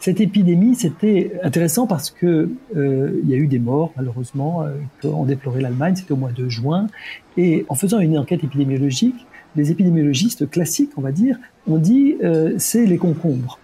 Cette 0.00 0.20
épidémie, 0.20 0.74
c'était 0.74 1.32
intéressant 1.44 1.86
parce 1.86 2.10
que 2.10 2.48
euh, 2.74 3.20
il 3.22 3.30
y 3.30 3.34
a 3.34 3.36
eu 3.36 3.46
des 3.46 3.58
morts, 3.58 3.92
malheureusement, 3.96 4.64
euh, 4.64 4.70
on 5.04 5.26
déplorait 5.26 5.60
l'Allemagne, 5.60 5.94
c'était 5.94 6.12
au 6.12 6.16
mois 6.16 6.32
de 6.32 6.48
juin. 6.48 6.88
Et 7.36 7.66
en 7.68 7.74
faisant 7.74 8.00
une 8.00 8.18
enquête 8.18 8.42
épidémiologique, 8.42 9.26
les 9.54 9.70
épidémiologistes 9.70 10.50
classiques, 10.50 10.90
on 10.96 11.02
va 11.02 11.12
dire, 11.12 11.38
ont 11.68 11.78
dit 11.78 12.16
euh, 12.24 12.54
c'est 12.58 12.86
les 12.86 12.98
concombres. 12.98 13.58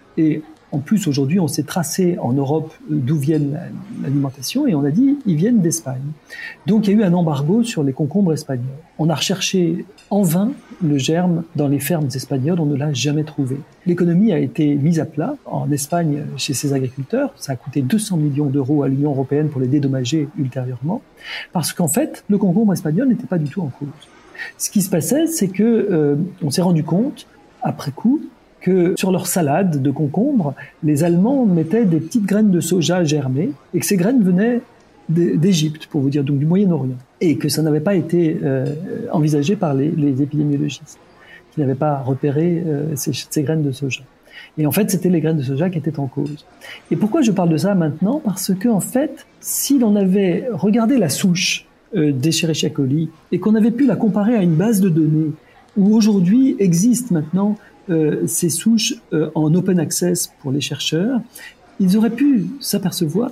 En 0.77 0.81
plus, 0.81 1.09
aujourd'hui, 1.09 1.41
on 1.41 1.49
s'est 1.49 1.63
tracé 1.63 2.19
en 2.19 2.35
Europe 2.35 2.75
d'où 2.91 3.17
viennent 3.17 3.59
l'alimentation 4.03 4.67
et 4.67 4.75
on 4.75 4.85
a 4.85 4.91
dit 4.91 5.17
ils 5.25 5.37
viennent 5.37 5.61
d'Espagne. 5.61 6.03
Donc 6.67 6.87
il 6.87 6.91
y 6.91 6.95
a 6.95 6.99
eu 6.99 7.03
un 7.03 7.15
embargo 7.15 7.63
sur 7.63 7.83
les 7.83 7.95
concombres 7.95 8.35
espagnols. 8.35 8.67
On 8.99 9.09
a 9.09 9.15
recherché 9.15 9.87
en 10.11 10.21
vain 10.21 10.53
le 10.85 10.99
germe 10.99 11.45
dans 11.55 11.67
les 11.67 11.81
fermes 11.81 12.09
espagnoles, 12.15 12.61
on 12.61 12.67
ne 12.67 12.77
l'a 12.77 12.93
jamais 12.93 13.25
trouvé. 13.25 13.57
L'économie 13.87 14.35
a 14.35 14.39
été 14.39 14.75
mise 14.75 15.01
à 15.01 15.07
plat 15.07 15.37
en 15.47 15.71
Espagne 15.71 16.25
chez 16.37 16.53
ces 16.53 16.75
agriculteurs. 16.75 17.33
Ça 17.37 17.53
a 17.53 17.57
coûté 17.57 17.81
200 17.81 18.19
millions 18.19 18.51
d'euros 18.51 18.83
à 18.83 18.89
l'Union 18.89 19.13
européenne 19.13 19.49
pour 19.49 19.63
les 19.63 19.69
dédommager 19.69 20.29
ultérieurement, 20.37 21.01
parce 21.55 21.73
qu'en 21.73 21.89
fait, 21.89 22.23
le 22.29 22.37
concombre 22.37 22.75
espagnol 22.75 23.09
n'était 23.09 23.27
pas 23.27 23.39
du 23.39 23.49
tout 23.49 23.63
en 23.63 23.69
cause. 23.69 23.89
Ce 24.59 24.69
qui 24.69 24.83
se 24.83 24.91
passait, 24.91 25.27
c'est 25.27 25.49
que 25.49 25.63
euh, 25.63 26.17
on 26.43 26.51
s'est 26.51 26.61
rendu 26.61 26.85
compte 26.85 27.27
après 27.63 27.93
coup 27.93 28.21
que 28.67 28.95
sur 28.99 29.13
leur 29.13 29.29
salade 29.29 29.81
de 29.81 29.91
concombre, 29.93 30.55
les 30.83 31.05
Allemands 31.05 31.47
mettaient 31.47 31.85
des 31.85 32.01
petites 32.01 32.27
graines 32.27 32.51
de 32.51 32.59
soja 32.59 33.05
germées 33.05 33.51
et 33.73 33.79
que 33.79 33.87
ces 33.87 33.97
graines 33.97 34.25
venaient 34.25 34.61
d'Égypte, 35.09 35.87
pour 35.87 36.01
vous 36.01 36.11
dire, 36.11 36.25
donc 36.25 36.41
du 36.41 36.47
Moyen-Orient, 36.47 36.97
et 37.21 37.37
que 37.37 37.49
ça 37.49 37.63
n'avait 37.63 37.79
pas 37.79 37.95
été 37.95 38.41
euh, 38.43 38.67
envisagé 39.13 39.55
par 39.55 39.73
les, 39.73 40.21
épidémiologistes, 40.21 40.99
qui 41.53 41.61
n'avaient 41.61 41.77
pas 41.77 41.99
repéré 41.99 42.61
euh, 42.67 42.97
ces, 42.97 43.43
graines 43.45 43.63
de 43.63 43.71
soja. 43.71 44.03
Et 44.59 44.67
en 44.67 44.73
fait, 44.73 44.91
c'était 44.91 45.11
les 45.11 45.21
graines 45.21 45.37
de 45.37 45.45
soja 45.45 45.71
qui 45.71 45.79
étaient 45.79 46.01
en 46.01 46.09
cause. 46.09 46.45
Et 46.91 46.97
pourquoi 46.97 47.23
je 47.23 47.31
parle 47.31 47.51
de 47.51 47.59
ça 47.59 47.77
maintenant? 47.77 48.21
Parce 48.25 48.53
que 48.53 48.69
en 48.69 48.81
fait, 48.81 49.27
si 49.39 49.79
l'on 49.79 49.95
avait 49.95 50.49
regardé 50.53 50.99
la 50.99 51.09
souche 51.09 51.67
euh, 51.95 52.11
d'Escherichia 52.11 52.71
et 53.31 53.39
qu'on 53.39 53.55
avait 53.55 53.71
pu 53.71 53.87
la 53.87 53.95
comparer 53.95 54.35
à 54.35 54.43
une 54.43 54.57
base 54.57 54.81
de 54.81 54.89
données 54.89 55.31
où 55.77 55.95
aujourd'hui 55.95 56.57
existe 56.59 57.13
maintenant 57.13 57.57
ces 58.27 58.49
souches 58.49 58.95
euh, 59.13 59.31
en 59.35 59.55
open 59.55 59.79
access 59.79 60.33
pour 60.41 60.53
les 60.53 60.61
chercheurs, 60.61 61.21
ils 61.79 61.97
auraient 61.97 62.11
pu 62.11 62.47
s'apercevoir, 62.61 63.31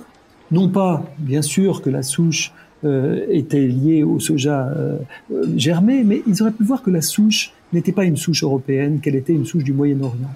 non 0.51 0.69
pas 0.69 1.03
bien 1.19 1.41
sûr 1.41 1.81
que 1.81 1.89
la 1.89 2.03
souche 2.03 2.53
euh, 2.83 3.25
était 3.29 3.65
liée 3.65 4.03
au 4.03 4.19
soja 4.19 4.71
germé, 5.55 6.03
mais 6.03 6.21
ils 6.27 6.41
auraient 6.41 6.51
pu 6.51 6.63
voir 6.63 6.83
que 6.83 6.91
la 6.91 7.01
souche 7.01 7.53
n'était 7.73 7.91
pas 7.91 8.05
une 8.05 8.17
souche 8.17 8.43
européenne, 8.43 8.99
qu'elle 8.99 9.15
était 9.15 9.33
une 9.33 9.45
souche 9.45 9.63
du 9.63 9.73
Moyen-Orient. 9.73 10.33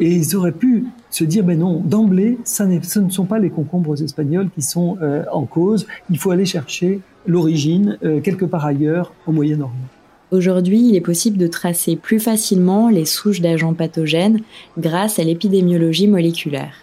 Et 0.00 0.10
ils 0.10 0.36
auraient 0.36 0.52
pu 0.52 0.84
se 1.10 1.24
dire, 1.24 1.44
mais 1.44 1.56
non, 1.56 1.80
d'emblée, 1.80 2.38
ce 2.44 2.98
ne 2.98 3.10
sont 3.10 3.24
pas 3.24 3.38
les 3.38 3.50
concombres 3.50 4.00
espagnols 4.02 4.48
qui 4.54 4.62
sont 4.62 4.98
en 5.32 5.44
cause, 5.44 5.86
il 6.10 6.18
faut 6.18 6.30
aller 6.30 6.46
chercher 6.46 7.00
l'origine 7.26 7.98
quelque 8.22 8.44
part 8.44 8.64
ailleurs 8.64 9.12
au 9.26 9.32
Moyen-Orient. 9.32 9.88
Aujourd'hui, 10.34 10.88
il 10.88 10.96
est 10.96 11.00
possible 11.00 11.38
de 11.38 11.46
tracer 11.46 11.94
plus 11.94 12.18
facilement 12.18 12.88
les 12.88 13.04
souches 13.04 13.40
d'agents 13.40 13.72
pathogènes 13.72 14.40
grâce 14.76 15.20
à 15.20 15.22
l'épidémiologie 15.22 16.08
moléculaire. 16.08 16.74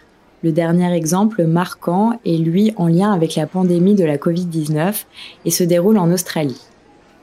Le 0.42 0.54
dernier 0.54 0.90
exemple 0.94 1.44
marquant 1.44 2.18
est 2.26 2.38
lui 2.38 2.72
en 2.78 2.88
lien 2.88 3.12
avec 3.12 3.36
la 3.36 3.48
pandémie 3.48 3.94
de 3.94 4.06
la 4.06 4.16
Covid-19 4.16 5.04
et 5.44 5.52
se 5.52 5.66
déroule 5.66 5.98
en 5.98 6.14
Australie. 6.14 6.62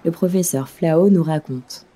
Le 0.04 0.10
professeur 0.10 0.68
Flao 0.68 1.08
nous 1.08 1.22
raconte. 1.22 1.86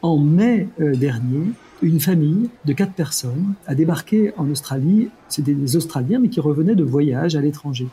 En 0.00 0.16
mai 0.16 0.68
euh, 0.80 0.94
dernier, 0.94 1.52
une 1.82 2.00
famille 2.00 2.48
de 2.64 2.72
quatre 2.72 2.92
personnes 2.92 3.54
a 3.66 3.74
débarqué 3.74 4.32
en 4.36 4.48
Australie. 4.50 5.08
C'était 5.28 5.54
des 5.54 5.76
Australiens, 5.76 6.20
mais 6.20 6.28
qui 6.28 6.40
revenaient 6.40 6.76
de 6.76 6.84
voyage 6.84 7.36
à 7.36 7.40
l'étranger. 7.40 7.88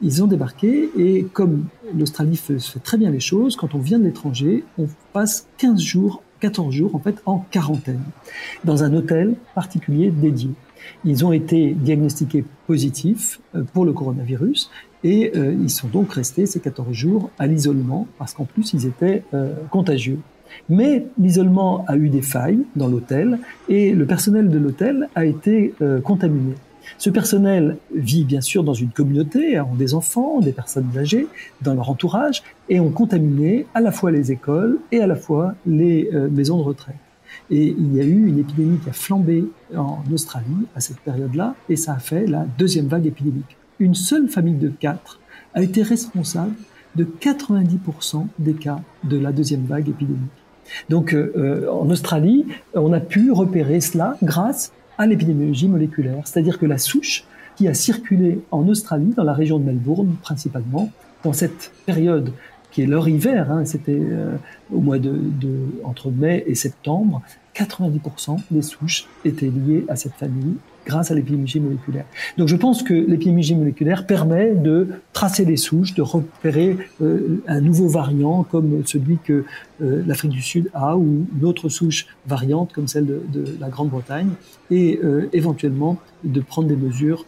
Ils 0.00 0.22
ont 0.22 0.26
débarqué 0.26 0.90
et 0.96 1.24
comme 1.32 1.66
l'Australie 1.96 2.36
fait, 2.36 2.56
très 2.82 2.98
bien 2.98 3.10
les 3.10 3.20
choses, 3.20 3.56
quand 3.56 3.74
on 3.74 3.78
vient 3.78 3.98
de 3.98 4.04
l'étranger, 4.04 4.64
on 4.78 4.86
passe 5.12 5.48
15 5.58 5.80
jours, 5.80 6.22
14 6.40 6.72
jours 6.72 6.94
en 6.94 6.98
fait 6.98 7.20
en 7.26 7.44
quarantaine, 7.50 8.02
dans 8.64 8.84
un 8.84 8.94
hôtel 8.94 9.34
particulier 9.54 10.10
dédié. 10.10 10.50
Ils 11.04 11.24
ont 11.24 11.32
été 11.32 11.74
diagnostiqués 11.74 12.44
positifs 12.66 13.40
euh, 13.54 13.62
pour 13.72 13.84
le 13.84 13.92
coronavirus 13.92 14.70
et 15.04 15.32
euh, 15.36 15.54
ils 15.60 15.70
sont 15.70 15.88
donc 15.88 16.12
restés 16.12 16.46
ces 16.46 16.60
14 16.60 16.92
jours 16.92 17.30
à 17.38 17.46
l'isolement 17.46 18.06
parce 18.18 18.34
qu'en 18.34 18.44
plus 18.44 18.72
ils 18.72 18.86
étaient 18.86 19.22
euh, 19.34 19.54
contagieux. 19.70 20.18
Mais 20.68 21.06
l'isolement 21.18 21.84
a 21.88 21.96
eu 21.96 22.08
des 22.08 22.22
failles 22.22 22.60
dans 22.76 22.88
l'hôtel 22.88 23.38
et 23.68 23.92
le 23.92 24.06
personnel 24.06 24.48
de 24.48 24.58
l'hôtel 24.58 25.08
a 25.14 25.24
été 25.24 25.74
contaminé. 26.04 26.54
Ce 26.98 27.10
personnel 27.10 27.76
vit 27.94 28.24
bien 28.24 28.40
sûr 28.40 28.64
dans 28.64 28.74
une 28.74 28.90
communauté, 28.90 29.60
ont 29.60 29.74
des 29.74 29.94
enfants, 29.94 30.40
des 30.40 30.52
personnes 30.52 30.90
âgées 30.96 31.26
dans 31.62 31.74
leur 31.74 31.88
entourage 31.90 32.42
et 32.68 32.80
ont 32.80 32.90
contaminé 32.90 33.66
à 33.74 33.80
la 33.80 33.92
fois 33.92 34.10
les 34.10 34.32
écoles 34.32 34.78
et 34.90 35.00
à 35.00 35.06
la 35.06 35.16
fois 35.16 35.54
les 35.64 36.10
maisons 36.30 36.58
de 36.58 36.62
retraite. 36.62 36.96
Et 37.50 37.74
il 37.78 37.94
y 37.94 38.00
a 38.00 38.04
eu 38.04 38.26
une 38.26 38.38
épidémie 38.38 38.78
qui 38.78 38.90
a 38.90 38.92
flambé 38.92 39.44
en 39.74 40.02
Australie 40.12 40.66
à 40.76 40.80
cette 40.80 40.98
période-là, 40.98 41.54
et 41.68 41.76
ça 41.76 41.94
a 41.94 41.98
fait 41.98 42.26
la 42.26 42.44
deuxième 42.58 42.88
vague 42.88 43.06
épidémique. 43.06 43.56
Une 43.78 43.94
seule 43.94 44.28
famille 44.28 44.54
de 44.54 44.68
quatre 44.68 45.18
a 45.54 45.62
été 45.62 45.82
responsable 45.82 46.52
de 46.94 47.04
90% 47.04 48.26
des 48.38 48.54
cas 48.54 48.80
de 49.04 49.16
la 49.18 49.32
deuxième 49.32 49.64
vague 49.64 49.88
épidémique. 49.88 50.30
Donc 50.88 51.14
euh, 51.14 51.32
euh, 51.36 51.70
en 51.70 51.88
Australie, 51.90 52.46
on 52.74 52.92
a 52.92 53.00
pu 53.00 53.30
repérer 53.32 53.80
cela 53.80 54.16
grâce 54.22 54.72
à 54.98 55.06
l'épidémiologie 55.06 55.68
moléculaire, 55.68 56.22
c'est-à-dire 56.24 56.58
que 56.58 56.66
la 56.66 56.78
souche 56.78 57.24
qui 57.56 57.68
a 57.68 57.74
circulé 57.74 58.40
en 58.50 58.66
Australie, 58.68 59.12
dans 59.16 59.24
la 59.24 59.32
région 59.32 59.58
de 59.58 59.64
Melbourne 59.64 60.16
principalement, 60.22 60.90
dans 61.24 61.32
cette 61.32 61.72
période 61.86 62.32
qui 62.70 62.82
est 62.82 62.86
leur 62.86 63.08
hiver, 63.08 63.50
hein, 63.50 63.64
c'était 63.64 64.00
euh, 64.00 64.36
au 64.72 64.80
mois 64.80 64.98
de, 64.98 65.12
de, 65.12 65.58
entre 65.84 66.10
mai 66.10 66.42
et 66.46 66.54
septembre, 66.54 67.22
90% 67.54 68.38
des 68.50 68.62
souches 68.62 69.06
étaient 69.24 69.50
liées 69.50 69.84
à 69.88 69.96
cette 69.96 70.14
famille 70.14 70.56
grâce 70.86 71.10
à 71.10 71.14
l'épidémiologie 71.14 71.60
moléculaire. 71.60 72.04
Donc 72.38 72.48
je 72.48 72.56
pense 72.56 72.82
que 72.82 72.94
l'épidémiologie 72.94 73.54
moléculaire 73.54 74.06
permet 74.06 74.54
de 74.54 74.88
tracer 75.12 75.44
les 75.44 75.56
souches, 75.56 75.94
de 75.94 76.02
repérer 76.02 76.76
euh, 77.00 77.42
un 77.46 77.60
nouveau 77.60 77.88
variant 77.88 78.42
comme 78.42 78.82
celui 78.86 79.18
que 79.22 79.44
euh, 79.82 80.02
l'Afrique 80.06 80.32
du 80.32 80.42
Sud 80.42 80.70
a 80.74 80.96
ou 80.96 81.26
une 81.36 81.44
autre 81.44 81.68
souche 81.68 82.06
variante 82.26 82.72
comme 82.72 82.88
celle 82.88 83.06
de, 83.06 83.44
la 83.60 83.68
Grande-Bretagne 83.68 84.30
et 84.70 84.98
euh, 85.02 85.28
éventuellement 85.32 85.98
de 86.24 86.40
prendre 86.40 86.68
des 86.68 86.76
mesures 86.76 87.26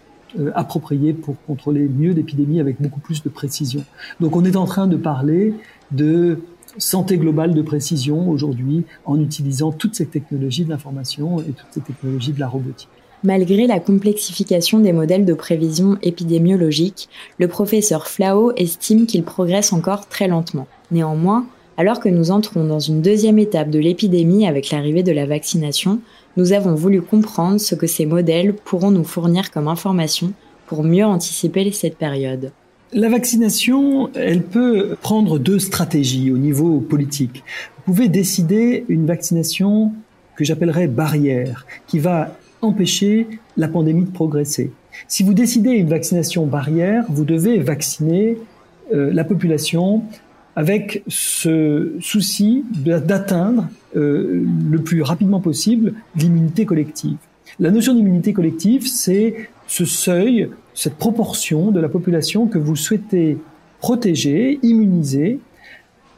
appropriées 0.57 1.13
pour 1.13 1.37
contrôler 1.47 1.89
mieux 1.89 2.11
l'épidémie 2.11 2.59
avec 2.59 2.83
beaucoup 2.83 2.99
plus 2.99 3.23
de 3.23 3.29
précision. 3.29 3.85
Donc 4.19 4.35
on 4.35 4.45
est 4.45 4.57
en 4.57 4.65
train 4.65 4.89
de 4.89 4.97
parler 4.97 5.55
de 5.93 6.41
santé 6.79 7.19
globale 7.19 7.55
de 7.55 7.63
précision 7.63 8.29
aujourd'hui 8.29 8.85
en 9.05 9.21
utilisant 9.21 9.73
toutes 9.73 9.95
ces 9.95 10.07
technologies 10.07 10.65
de 10.65 10.71
l'information 10.71 11.39
et 11.41 11.53
toutes 11.53 11.71
ces 11.71 11.81
technologies 11.81 12.33
de 12.33 12.41
la 12.41 12.49
robotique. 12.49 12.89
Malgré 13.25 13.67
la 13.67 13.81
complexification 13.81 14.81
des 14.81 14.93
modèles 14.93 15.25
de 15.25 15.33
prévision 15.33 15.97
épidémiologique, 16.03 17.09
le 17.39 17.49
professeur 17.49 18.07
Flao 18.07 18.53
estime 18.59 19.07
qu'il 19.07 19.23
progresse 19.23 19.73
encore 19.73 20.11
très 20.11 20.29
lentement. 20.29 20.67
Néanmoins, 20.91 21.47
alors 21.79 22.01
que 22.01 22.11
nous 22.11 22.31
entrons 22.31 22.67
dans 22.67 22.81
une 22.81 23.01
deuxième 23.01 23.39
étape 23.39 23.71
de 23.71 23.79
l'épidémie 23.79 24.47
avec 24.47 24.71
l'arrivée 24.71 25.03
de 25.03 25.11
la 25.11 25.25
vaccination, 25.25 26.01
nous 26.37 26.53
avons 26.53 26.75
voulu 26.75 27.01
comprendre 27.01 27.59
ce 27.59 27.75
que 27.75 27.87
ces 27.87 28.05
modèles 28.05 28.53
pourront 28.53 28.91
nous 28.91 29.05
fournir 29.05 29.51
comme 29.51 29.69
information 29.69 30.35
pour 30.67 30.85
mieux 30.85 31.07
anticiper 31.07 31.73
cette 31.73 31.97
période. 31.97 32.53
La 32.93 33.09
vaccination, 33.09 34.11
elle 34.15 34.43
peut 34.43 34.97
prendre 35.01 35.39
deux 35.39 35.61
stratégies 35.61 36.31
au 36.31 36.37
niveau 36.37 36.79
politique. 36.81 37.43
Vous 37.87 37.95
pouvez 37.95 38.09
décider 38.09 38.85
une 38.91 39.07
vaccination 39.07 39.93
que 40.37 40.45
j'appellerais 40.45 40.89
barrière, 40.89 41.65
qui 41.87 41.99
va 42.01 42.37
empêcher 42.65 43.27
la 43.57 43.69
pandémie 43.69 44.05
de 44.05 44.11
progresser. 44.11 44.73
Si 45.09 45.23
vous 45.23 45.35
décidez 45.35 45.71
une 45.71 45.89
vaccination 45.89 46.47
barrière, 46.47 47.05
vous 47.09 47.25
devez 47.25 47.59
vacciner 47.59 48.39
euh, 48.93 49.13
la 49.13 49.25
population 49.25 50.03
avec 50.57 51.03
ce 51.09 51.93
souci 52.01 52.65
d'atteindre 52.75 53.69
euh, 53.97 54.45
le 54.71 54.79
plus 54.79 55.03
rapidement 55.03 55.41
possible 55.41 55.95
l'immunité 56.17 56.65
collective. 56.65 57.17
La 57.59 57.71
notion 57.71 57.95
d'immunité 57.95 58.33
collective, 58.33 58.87
c'est 58.87 59.49
ce 59.67 59.85
seuil 59.85 60.49
cette 60.75 60.97
proportion 60.97 61.71
de 61.71 61.81
la 61.81 61.89
population 61.89 62.47
que 62.47 62.59
vous 62.59 62.77
souhaitez 62.77 63.39
protéger, 63.79 64.59
immuniser, 64.63 65.39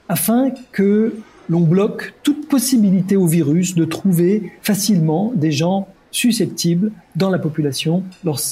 afin 0.09 0.50
que 0.73 1.15
l'on 1.49 1.61
bloque 1.61 2.15
toute 2.23 2.49
possibilité 2.49 3.17
au 3.17 3.26
virus 3.26 3.75
de 3.75 3.85
trouver 3.85 4.53
facilement 4.62 5.33
des 5.35 5.53
gens 5.53 5.88
susceptibles 6.17 6.93
dans 7.15 7.29
la 7.29 7.39
population 7.39 8.03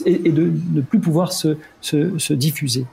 et 0.04 0.30
de 0.30 0.52
ne 0.72 0.82
plus 0.82 0.98
pouvoir 0.98 1.32
se, 1.32 1.56
diffuser. 2.34 2.84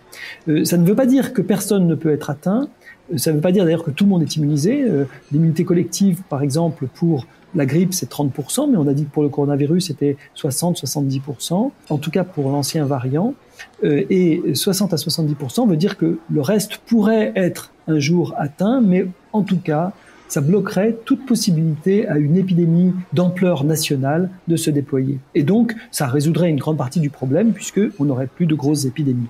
Euh, 0.48 0.64
ça 0.64 0.78
ne 0.78 0.88
veut 0.88 0.96
pas 0.96 1.06
dire 1.06 1.34
que 1.34 1.42
personne 1.42 1.88
ne 1.88 1.96
peut 1.96 2.12
être 2.12 2.30
atteint, 2.30 2.70
ça 3.18 3.32
ne 3.32 3.36
veut 3.36 3.42
pas 3.42 3.52
dire 3.52 3.66
d'ailleurs 3.66 3.84
que 3.84 3.92
tout 3.92 4.06
le 4.06 4.10
monde 4.10 4.22
est 4.22 4.34
immunisé. 4.38 4.84
Euh, 4.84 5.04
l'immunité 5.34 5.66
collective, 5.66 6.22
par 6.30 6.42
exemple, 6.42 6.88
pour 6.88 7.28
la 7.54 7.66
grippe, 7.66 7.94
c'est 7.94 8.10
30%, 8.10 8.72
mais 8.72 8.78
on 8.78 8.88
a 8.88 8.94
dit 8.94 9.04
que 9.04 9.10
pour 9.10 9.24
le 9.24 9.30
coronavirus, 9.30 9.88
c'était 9.88 10.16
60-70%, 10.38 11.72
en 11.90 11.98
tout 11.98 12.12
cas 12.12 12.24
pour 12.24 12.50
l'ancien 12.50 12.86
variant. 12.86 13.34
Euh, 13.84 14.06
et 14.10 14.42
60 14.54 14.94
à 14.94 14.96
70% 14.96 15.68
veut 15.68 15.76
dire 15.76 15.98
que 15.98 16.18
le 16.32 16.42
reste 16.42 16.78
pourrait 16.78 17.34
être 17.36 17.74
un 17.90 18.00
jour 18.00 18.34
atteint, 18.38 18.80
mais 18.80 19.06
en 19.34 19.42
tout 19.42 19.60
cas, 19.60 19.92
ça 20.32 20.40
bloquerait 20.40 20.96
toute 21.04 21.26
possibilité 21.26 22.08
à 22.08 22.18
une 22.18 22.38
épidémie 22.38 22.94
d'ampleur 23.12 23.66
nationale 23.66 24.30
de 24.48 24.56
se 24.56 24.70
déployer. 24.70 25.20
Et 25.36 25.44
donc, 25.44 25.76
ça 25.92 26.08
résoudrait 26.08 26.50
une 26.50 26.56
grande 26.58 26.78
partie 26.78 27.02
du 27.02 27.10
problème 27.10 27.52
puisque 27.52 27.82
on 28.00 28.06
n'aurait 28.06 28.28
plus 28.34 28.46
de 28.46 28.56
grosses 28.56 28.86
épidémies. 28.86 29.28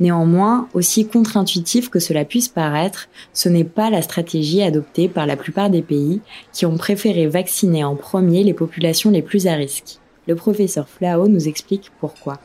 Néanmoins, 0.00 0.68
aussi 0.72 1.06
contre-intuitif 1.06 1.90
que 1.90 1.98
cela 1.98 2.24
puisse 2.24 2.48
paraître, 2.48 3.10
ce 3.34 3.50
n'est 3.50 3.62
pas 3.62 3.90
la 3.90 4.00
stratégie 4.00 4.62
adoptée 4.62 5.06
par 5.06 5.26
la 5.26 5.36
plupart 5.36 5.68
des 5.68 5.82
pays 5.82 6.22
qui 6.54 6.64
ont 6.64 6.78
préféré 6.78 7.26
vacciner 7.26 7.84
en 7.84 7.94
premier 7.94 8.42
les 8.42 8.54
populations 8.54 9.10
les 9.10 9.20
plus 9.20 9.46
à 9.46 9.52
risque. 9.52 9.98
Le 10.26 10.34
professeur 10.34 10.88
Flao 10.88 11.28
nous 11.28 11.46
explique 11.46 11.92
pourquoi. 12.00 12.38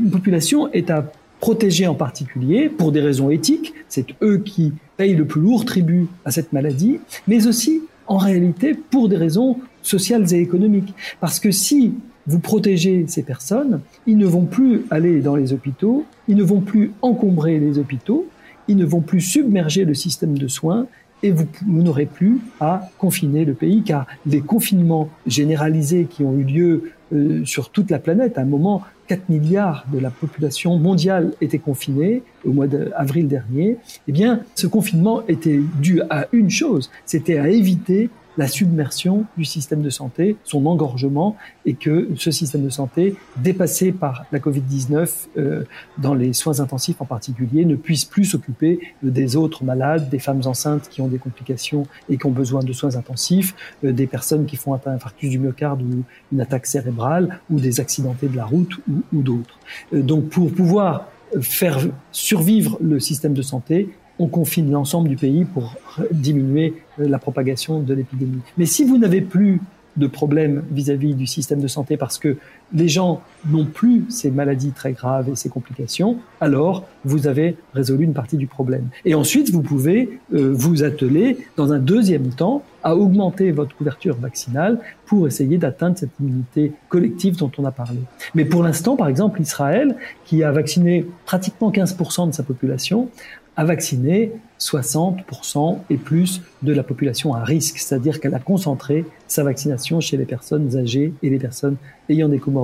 Une 0.00 0.12
population 0.12 0.72
est 0.72 0.90
à 0.90 1.10
protéger 1.46 1.86
en 1.86 1.94
particulier 1.94 2.68
pour 2.68 2.90
des 2.90 3.00
raisons 3.00 3.30
éthiques, 3.30 3.72
c'est 3.88 4.16
eux 4.20 4.38
qui 4.38 4.72
payent 4.96 5.14
le 5.14 5.26
plus 5.26 5.40
lourd 5.40 5.64
tribut 5.64 6.08
à 6.24 6.32
cette 6.32 6.52
maladie, 6.52 6.98
mais 7.28 7.46
aussi 7.46 7.82
en 8.08 8.16
réalité 8.16 8.74
pour 8.74 9.08
des 9.08 9.16
raisons 9.16 9.60
sociales 9.80 10.34
et 10.34 10.40
économiques. 10.40 10.92
Parce 11.20 11.38
que 11.38 11.52
si 11.52 11.94
vous 12.26 12.40
protégez 12.40 13.04
ces 13.06 13.22
personnes, 13.22 13.78
ils 14.08 14.18
ne 14.18 14.26
vont 14.26 14.44
plus 14.44 14.86
aller 14.90 15.20
dans 15.20 15.36
les 15.36 15.52
hôpitaux, 15.52 16.04
ils 16.26 16.34
ne 16.34 16.42
vont 16.42 16.62
plus 16.62 16.90
encombrer 17.00 17.60
les 17.60 17.78
hôpitaux, 17.78 18.26
ils 18.66 18.76
ne 18.76 18.84
vont 18.84 19.00
plus 19.00 19.20
submerger 19.20 19.84
le 19.84 19.94
système 19.94 20.36
de 20.36 20.48
soins 20.48 20.88
et 21.22 21.30
vous, 21.30 21.46
n'aurez 21.66 22.06
plus 22.06 22.38
à 22.60 22.88
confiner 22.98 23.44
le 23.44 23.54
pays 23.54 23.82
car 23.82 24.06
les 24.26 24.40
confinements 24.40 25.08
généralisés 25.26 26.06
qui 26.08 26.22
ont 26.22 26.36
eu 26.36 26.44
lieu 26.44 26.92
euh, 27.12 27.44
sur 27.44 27.70
toute 27.70 27.90
la 27.90 27.98
planète, 27.98 28.36
à 28.38 28.42
un 28.42 28.46
moment, 28.46 28.82
4 29.08 29.28
milliards 29.28 29.86
de 29.92 29.98
la 29.98 30.10
population 30.10 30.78
mondiale 30.78 31.32
étaient 31.40 31.58
confinés 31.58 32.22
au 32.44 32.52
mois 32.52 32.66
d'avril 32.66 33.28
dernier, 33.28 33.76
eh 34.08 34.12
bien, 34.12 34.40
ce 34.54 34.66
confinement 34.66 35.22
était 35.28 35.60
dû 35.80 36.02
à 36.10 36.26
une 36.32 36.50
chose, 36.50 36.90
c'était 37.04 37.38
à 37.38 37.48
éviter 37.48 38.10
la 38.36 38.48
submersion 38.48 39.24
du 39.36 39.44
système 39.44 39.82
de 39.82 39.90
santé, 39.90 40.36
son 40.44 40.66
engorgement, 40.66 41.36
et 41.64 41.74
que 41.74 42.08
ce 42.16 42.30
système 42.30 42.64
de 42.64 42.70
santé, 42.70 43.16
dépassé 43.36 43.92
par 43.92 44.26
la 44.32 44.38
Covid-19, 44.38 45.28
euh, 45.38 45.64
dans 45.98 46.14
les 46.14 46.32
soins 46.32 46.60
intensifs 46.60 47.00
en 47.00 47.04
particulier, 47.04 47.64
ne 47.64 47.76
puisse 47.76 48.04
plus 48.04 48.24
s'occuper 48.24 48.80
des 49.02 49.36
autres 49.36 49.64
malades, 49.64 50.08
des 50.08 50.18
femmes 50.18 50.42
enceintes 50.44 50.88
qui 50.88 51.00
ont 51.00 51.08
des 51.08 51.18
complications 51.18 51.86
et 52.08 52.18
qui 52.18 52.26
ont 52.26 52.32
besoin 52.32 52.62
de 52.62 52.72
soins 52.72 52.96
intensifs, 52.96 53.54
euh, 53.84 53.92
des 53.92 54.06
personnes 54.06 54.46
qui 54.46 54.56
font 54.56 54.74
un 54.74 54.80
infarctus 54.86 55.30
du 55.30 55.38
myocarde 55.38 55.82
ou 55.82 56.02
une 56.32 56.40
attaque 56.40 56.66
cérébrale, 56.66 57.40
ou 57.50 57.58
des 57.58 57.80
accidentés 57.80 58.28
de 58.28 58.36
la 58.36 58.44
route 58.44 58.76
ou, 58.88 59.02
ou 59.12 59.22
d'autres. 59.22 59.58
Euh, 59.92 60.02
donc 60.02 60.28
pour 60.28 60.52
pouvoir 60.52 61.08
faire 61.40 61.78
survivre 62.12 62.78
le 62.80 63.00
système 63.00 63.34
de 63.34 63.42
santé, 63.42 63.90
on 64.18 64.28
confine 64.28 64.70
l'ensemble 64.70 65.08
du 65.08 65.16
pays 65.16 65.44
pour 65.44 65.74
diminuer 66.10 66.74
euh, 67.00 67.08
la 67.08 67.18
propagation 67.18 67.80
de 67.80 67.94
l'épidémie. 67.94 68.40
Mais 68.56 68.66
si 68.66 68.84
vous 68.84 68.98
n'avez 68.98 69.20
plus 69.20 69.60
de 69.96 70.06
problèmes 70.06 70.62
vis-à-vis 70.70 71.14
du 71.14 71.26
système 71.26 71.60
de 71.60 71.68
santé 71.68 71.96
parce 71.96 72.18
que 72.18 72.36
les 72.72 72.88
gens 72.88 73.22
n'ont 73.48 73.64
plus 73.64 74.04
ces 74.08 74.30
maladies 74.30 74.72
très 74.72 74.92
graves 74.92 75.28
et 75.28 75.36
ces 75.36 75.48
complications, 75.48 76.18
alors 76.40 76.84
vous 77.04 77.26
avez 77.26 77.56
résolu 77.74 78.04
une 78.04 78.12
partie 78.12 78.36
du 78.36 78.46
problème. 78.46 78.88
Et 79.04 79.14
ensuite, 79.14 79.50
vous 79.50 79.62
pouvez 79.62 80.18
euh, 80.34 80.52
vous 80.52 80.82
atteler 80.82 81.38
dans 81.56 81.72
un 81.72 81.78
deuxième 81.78 82.30
temps 82.30 82.62
à 82.82 82.96
augmenter 82.96 83.52
votre 83.52 83.76
couverture 83.76 84.16
vaccinale 84.16 84.80
pour 85.06 85.26
essayer 85.26 85.58
d'atteindre 85.58 85.98
cette 85.98 86.10
immunité 86.20 86.72
collective 86.88 87.36
dont 87.36 87.50
on 87.58 87.64
a 87.64 87.70
parlé. 87.70 88.00
Mais 88.34 88.44
pour 88.44 88.62
l'instant, 88.62 88.96
par 88.96 89.08
exemple, 89.08 89.40
Israël, 89.40 89.96
qui 90.24 90.42
a 90.42 90.50
vacciné 90.50 91.06
pratiquement 91.24 91.70
15% 91.70 92.28
de 92.28 92.34
sa 92.34 92.42
population, 92.42 93.08
a 93.56 93.64
vacciné 93.64 94.32
60% 94.60 95.78
et 95.90 95.96
plus 95.96 96.42
de 96.62 96.72
la 96.72 96.82
population 96.82 97.34
à 97.34 97.42
risque, 97.42 97.78
c'est-à-dire 97.78 98.20
qu'elle 98.20 98.34
a 98.34 98.38
concentré 98.38 99.04
sa 99.26 99.42
vaccination 99.42 100.00
chez 100.00 100.16
les 100.16 100.24
personnes 100.24 100.76
âgées 100.76 101.12
et 101.22 101.30
les 101.30 101.38
personnes 101.38 101.76
ayant 102.08 102.28
des 102.28 102.38
comorbidités, 102.38 102.55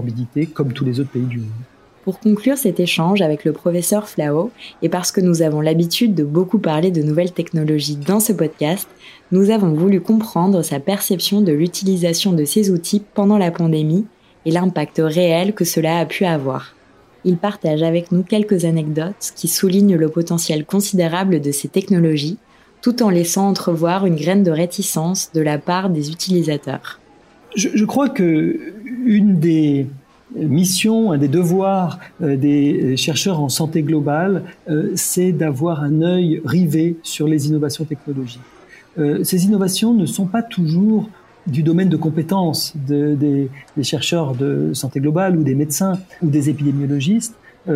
comme 0.54 0.72
tous 0.72 0.84
les 0.84 1.00
autres 1.00 1.10
pays 1.10 1.22
du 1.22 1.38
monde. 1.38 1.50
Pour 2.04 2.18
conclure 2.18 2.58
cet 2.58 2.80
échange 2.80 3.22
avec 3.22 3.44
le 3.44 3.52
professeur 3.52 4.08
Flao, 4.08 4.50
et 4.82 4.88
parce 4.88 5.12
que 5.12 5.20
nous 5.20 5.40
avons 5.40 5.60
l'habitude 5.60 6.16
de 6.16 6.24
beaucoup 6.24 6.58
parler 6.58 6.90
de 6.90 7.02
nouvelles 7.02 7.30
technologies 7.30 7.94
dans 7.94 8.18
ce 8.18 8.32
podcast, 8.32 8.88
nous 9.30 9.50
avons 9.50 9.72
voulu 9.72 10.00
comprendre 10.00 10.62
sa 10.62 10.80
perception 10.80 11.42
de 11.42 11.52
l'utilisation 11.52 12.32
de 12.32 12.44
ces 12.44 12.70
outils 12.70 13.02
pendant 13.14 13.38
la 13.38 13.52
pandémie 13.52 14.04
et 14.44 14.50
l'impact 14.50 15.00
réel 15.02 15.54
que 15.54 15.64
cela 15.64 15.98
a 15.98 16.06
pu 16.06 16.24
avoir. 16.24 16.74
Il 17.24 17.36
partage 17.36 17.84
avec 17.84 18.10
nous 18.10 18.24
quelques 18.24 18.64
anecdotes 18.64 19.32
qui 19.36 19.46
soulignent 19.46 19.96
le 19.96 20.08
potentiel 20.08 20.64
considérable 20.64 21.40
de 21.40 21.52
ces 21.52 21.68
technologies, 21.68 22.38
tout 22.80 23.00
en 23.04 23.10
laissant 23.10 23.48
entrevoir 23.48 24.06
une 24.06 24.16
graine 24.16 24.42
de 24.42 24.50
réticence 24.50 25.30
de 25.32 25.40
la 25.40 25.58
part 25.58 25.88
des 25.88 26.10
utilisateurs. 26.10 26.98
Je, 27.54 27.68
je 27.72 27.84
crois 27.84 28.08
que 28.08 28.58
une 29.04 29.38
des 29.38 29.86
mission, 30.34 31.12
un 31.12 31.18
des 31.18 31.28
devoirs 31.28 31.98
euh, 32.22 32.36
des 32.36 32.96
chercheurs 32.96 33.40
en 33.40 33.48
santé 33.48 33.82
globale, 33.82 34.44
euh, 34.68 34.92
c'est 34.94 35.32
d'avoir 35.32 35.82
un 35.82 36.02
œil 36.02 36.40
rivé 36.44 36.96
sur 37.02 37.26
les 37.26 37.48
innovations 37.48 37.84
technologiques. 37.84 38.40
Euh, 38.98 39.24
ces 39.24 39.44
innovations 39.46 39.94
ne 39.94 40.06
sont 40.06 40.26
pas 40.26 40.42
toujours 40.42 41.08
du 41.46 41.62
domaine 41.62 41.88
de 41.88 41.96
compétences 41.96 42.74
des, 42.76 43.48
chercheurs 43.82 44.34
de 44.34 44.70
santé 44.74 45.00
globale 45.00 45.36
ou 45.36 45.42
des 45.42 45.56
médecins 45.56 45.98
ou 46.22 46.28
des 46.28 46.50
épidémiologistes, 46.50 47.34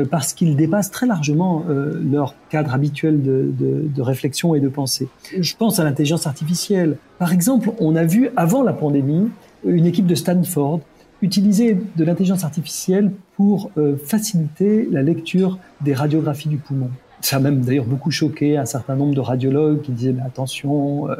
parce 0.09 0.35
qu'ils 0.35 0.55
dépassent 0.55 0.93
très 0.93 1.07
largement 1.07 1.65
leur 1.69 2.37
cadre 2.49 2.75
habituel 2.75 3.23
de, 3.25 4.03
réflexion 4.03 4.55
et 4.55 4.61
de 4.61 4.69
pensée. 4.69 5.09
Je 5.37 5.57
pense 5.57 5.81
à 5.81 5.85
l'intelligence 5.85 6.29
artificielle. 6.29 6.97
Par 7.19 7.33
exemple, 7.33 7.73
on 7.81 7.97
a 7.97 8.05
vu 8.05 8.31
avant 8.37 8.63
la 8.63 8.73
pandémie 8.73 9.31
une 9.65 9.87
équipe 9.87 10.07
de 10.07 10.15
Stanford 10.15 10.81
utiliser 11.23 11.77
de 11.97 12.05
l'intelligence 12.05 12.45
artificielle 12.45 13.11
pour 13.37 13.71
euh, 13.79 13.97
faciliter 13.97 14.89
la 14.91 15.03
lecture 15.03 15.59
des 15.81 15.95
radiographies 15.95 16.49
du 16.49 16.59
poumon. 16.59 16.91
Ça 17.23 17.37
a 17.37 17.41
même 17.41 17.63
d'ailleurs 17.63 17.87
beaucoup 17.87 18.11
choqué 18.11 18.59
un 18.59 18.67
certain 18.67 18.95
nombre 18.95 19.15
de 19.15 19.21
radiologues 19.21 19.81
qui 19.81 19.91
disaient 19.93 20.13
mais 20.13 20.23
attention, 20.23 21.09
euh, 21.11 21.15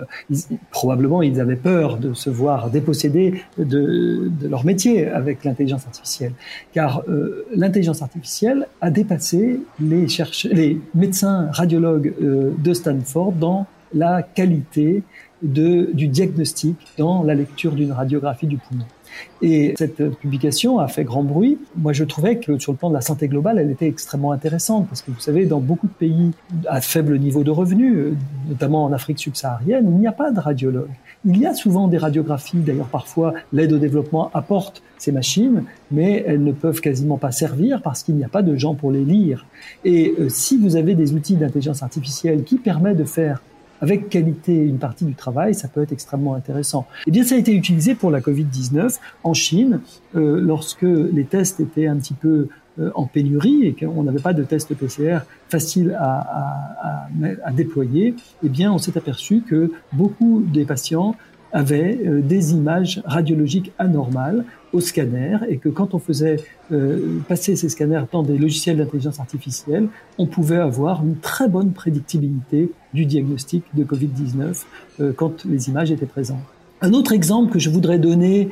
probablement 0.71 1.23
ils 1.23 1.41
avaient 1.41 1.57
peur 1.57 1.97
de 1.97 2.13
se 2.13 2.29
voir 2.29 2.71
dépossédés 2.71 3.43
de, 3.59 4.31
de 4.41 4.49
leur 4.49 4.65
métier 4.65 5.09
avec 5.09 5.43
l'intelligence 5.45 5.87
artificielle, 5.87 6.33
car 6.75 7.03
euh, 7.09 7.47
l'intelligence 7.55 8.03
artificielle 8.03 8.69
a 8.83 8.91
dépassé 8.91 9.61
les, 9.81 10.07
les 10.53 10.81
médecins 10.95 11.49
radiologues 11.51 12.15
de 12.21 12.73
Stanford 12.75 13.33
dans 13.33 13.67
la 13.95 14.23
qualité 14.23 15.03
de, 15.43 15.91
du 15.93 16.09
diagnostic 16.09 16.77
dans 16.99 17.23
la 17.23 17.35
lecture 17.35 17.73
d'une 17.73 17.93
radiographie 17.93 18.47
du 18.47 18.59
poumon. 18.59 18.85
Et 19.43 19.75
cette 19.77 20.03
publication 20.17 20.79
a 20.79 20.89
fait 20.89 21.05
grand 21.05 21.23
bruit. 21.23 21.59
Moi, 21.77 21.93
je 21.93 22.05
trouvais 22.05 22.39
que 22.39 22.59
sur 22.59 22.73
le 22.73 22.79
plan 22.79 22.89
de 22.89 22.95
la 22.95 23.01
santé 23.01 23.29
globale, 23.29 23.59
elle 23.59 23.71
était 23.71 23.87
extrêmement 23.87 24.33
intéressante 24.33 24.89
parce 24.89 25.03
que 25.03 25.11
vous 25.11 25.21
savez, 25.21 25.47
dans 25.47 25.61
beaucoup 25.61 25.87
de 25.87 25.93
pays 25.93 26.33
à 26.69 26.81
faible 26.81 27.19
niveau 27.19 27.45
de 27.45 27.51
revenus, 27.51 28.15
notamment 28.49 28.85
en 28.85 28.93
Afrique 28.93 29.19
subsaharienne, 29.19 29.87
il 29.91 29.99
n'y 29.99 30.07
a 30.07 30.13
pas 30.13 30.31
de 30.31 30.41
radiologue. 30.41 30.91
Il 31.25 31.39
y 31.39 31.47
a 31.47 31.55
souvent 31.55 31.89
des 31.89 31.99
radiographies, 31.99 32.59
d'ailleurs 32.59 32.87
parfois 32.87 33.35
l'aide 33.53 33.73
au 33.73 33.79
développement 33.79 34.31
apporte 34.33 34.83
ces 34.99 35.13
machines, 35.13 35.65
mais 35.91 36.25
elles 36.27 36.43
ne 36.43 36.53
peuvent 36.53 36.81
quasiment 36.81 37.19
pas 37.19 37.33
servir 37.33 37.83
parce 37.83 38.03
qu'il 38.03 38.15
n'y 38.15 38.25
a 38.25 38.29
pas 38.29 38.43
de 38.43 38.57
gens 38.57 38.75
pour 38.75 38.93
les 38.93 39.05
lire. 39.05 39.47
Et 39.85 40.15
euh, 40.19 40.29
si 40.29 40.57
vous 40.57 40.77
avez 40.77 40.95
des 40.95 41.15
outils 41.15 41.37
d'intelligence 41.37 41.83
artificielle 41.83 42.45
qui 42.45 42.59
permettent 42.59 42.99
de 42.99 43.05
faire 43.05 43.43
avec 43.81 44.09
qualité 44.09 44.55
une 44.55 44.79
partie 44.79 45.05
du 45.05 45.15
travail, 45.15 45.55
ça 45.55 45.69
peut 45.69 45.83
être 45.83 45.93
extrêmement 45.93 46.35
intéressant. 46.35 46.87
Eh 47.07 47.11
bien, 47.11 47.25
ça 47.25 47.35
a 47.35 47.39
été 47.39 47.53
utilisé 47.53 47.95
pour 47.95 48.11
la 48.11 48.21
Covid-19 48.21 48.99
en 49.25 49.35
Chine, 49.35 49.81
euh, 50.15 50.41
lorsque 50.41 50.83
les 50.83 51.25
tests 51.25 51.61
étaient 51.61 51.87
un 51.87 51.97
petit 51.97 52.15
peu 52.15 52.49
euh, 52.79 52.91
en 52.95 53.07
pénurie 53.07 53.65
et 53.65 53.73
qu'on 53.75 54.03
n'avait 54.03 54.21
pas 54.21 54.35
de 54.35 54.45
tests 54.45 54.75
PCR 54.75 55.21
faciles 55.49 55.97
à, 55.99 56.19
à, 56.19 56.47
à, 56.83 57.09
à 57.45 57.53
déployer. 57.53 58.15
Eh 58.45 58.49
bien, 58.49 58.73
on 58.73 58.79
s'est 58.79 58.99
aperçu 58.99 59.41
que 59.41 59.73
beaucoup 59.93 60.45
des 60.53 60.65
patients 60.65 61.15
avaient 61.57 61.99
euh, 62.05 62.21
des 62.21 62.53
images 62.53 63.01
radiologiques 63.07 63.73
anormales 63.79 64.45
au 64.75 64.81
scanner 64.81 65.39
et 65.49 65.57
que 65.57 65.71
quand 65.71 65.95
on 65.95 65.99
faisait 65.99 66.37
euh, 66.71 67.19
passer 67.29 67.57
ces 67.57 67.71
scanners 67.71 68.05
dans 68.13 68.23
des 68.23 68.37
logiciels 68.37 68.77
d'intelligence 68.77 69.21
artificielle, 69.21 69.89
on 70.19 70.27
pouvait 70.27 70.59
avoir 70.59 71.03
une 71.03 71.17
très 71.17 71.49
bonne 71.49 71.73
prédictibilité 71.73 72.71
du 72.93 73.07
diagnostic 73.07 73.65
de 73.73 73.85
Covid-19 73.85 74.65
euh, 75.01 75.13
quand 75.17 75.47
les 75.47 75.71
images 75.71 75.91
étaient 75.91 76.05
présentes. 76.05 76.45
Un 76.83 76.93
autre 76.93 77.13
exemple 77.13 77.51
que 77.51 77.59
je 77.59 77.71
voudrais 77.71 77.99
donner, 77.99 78.51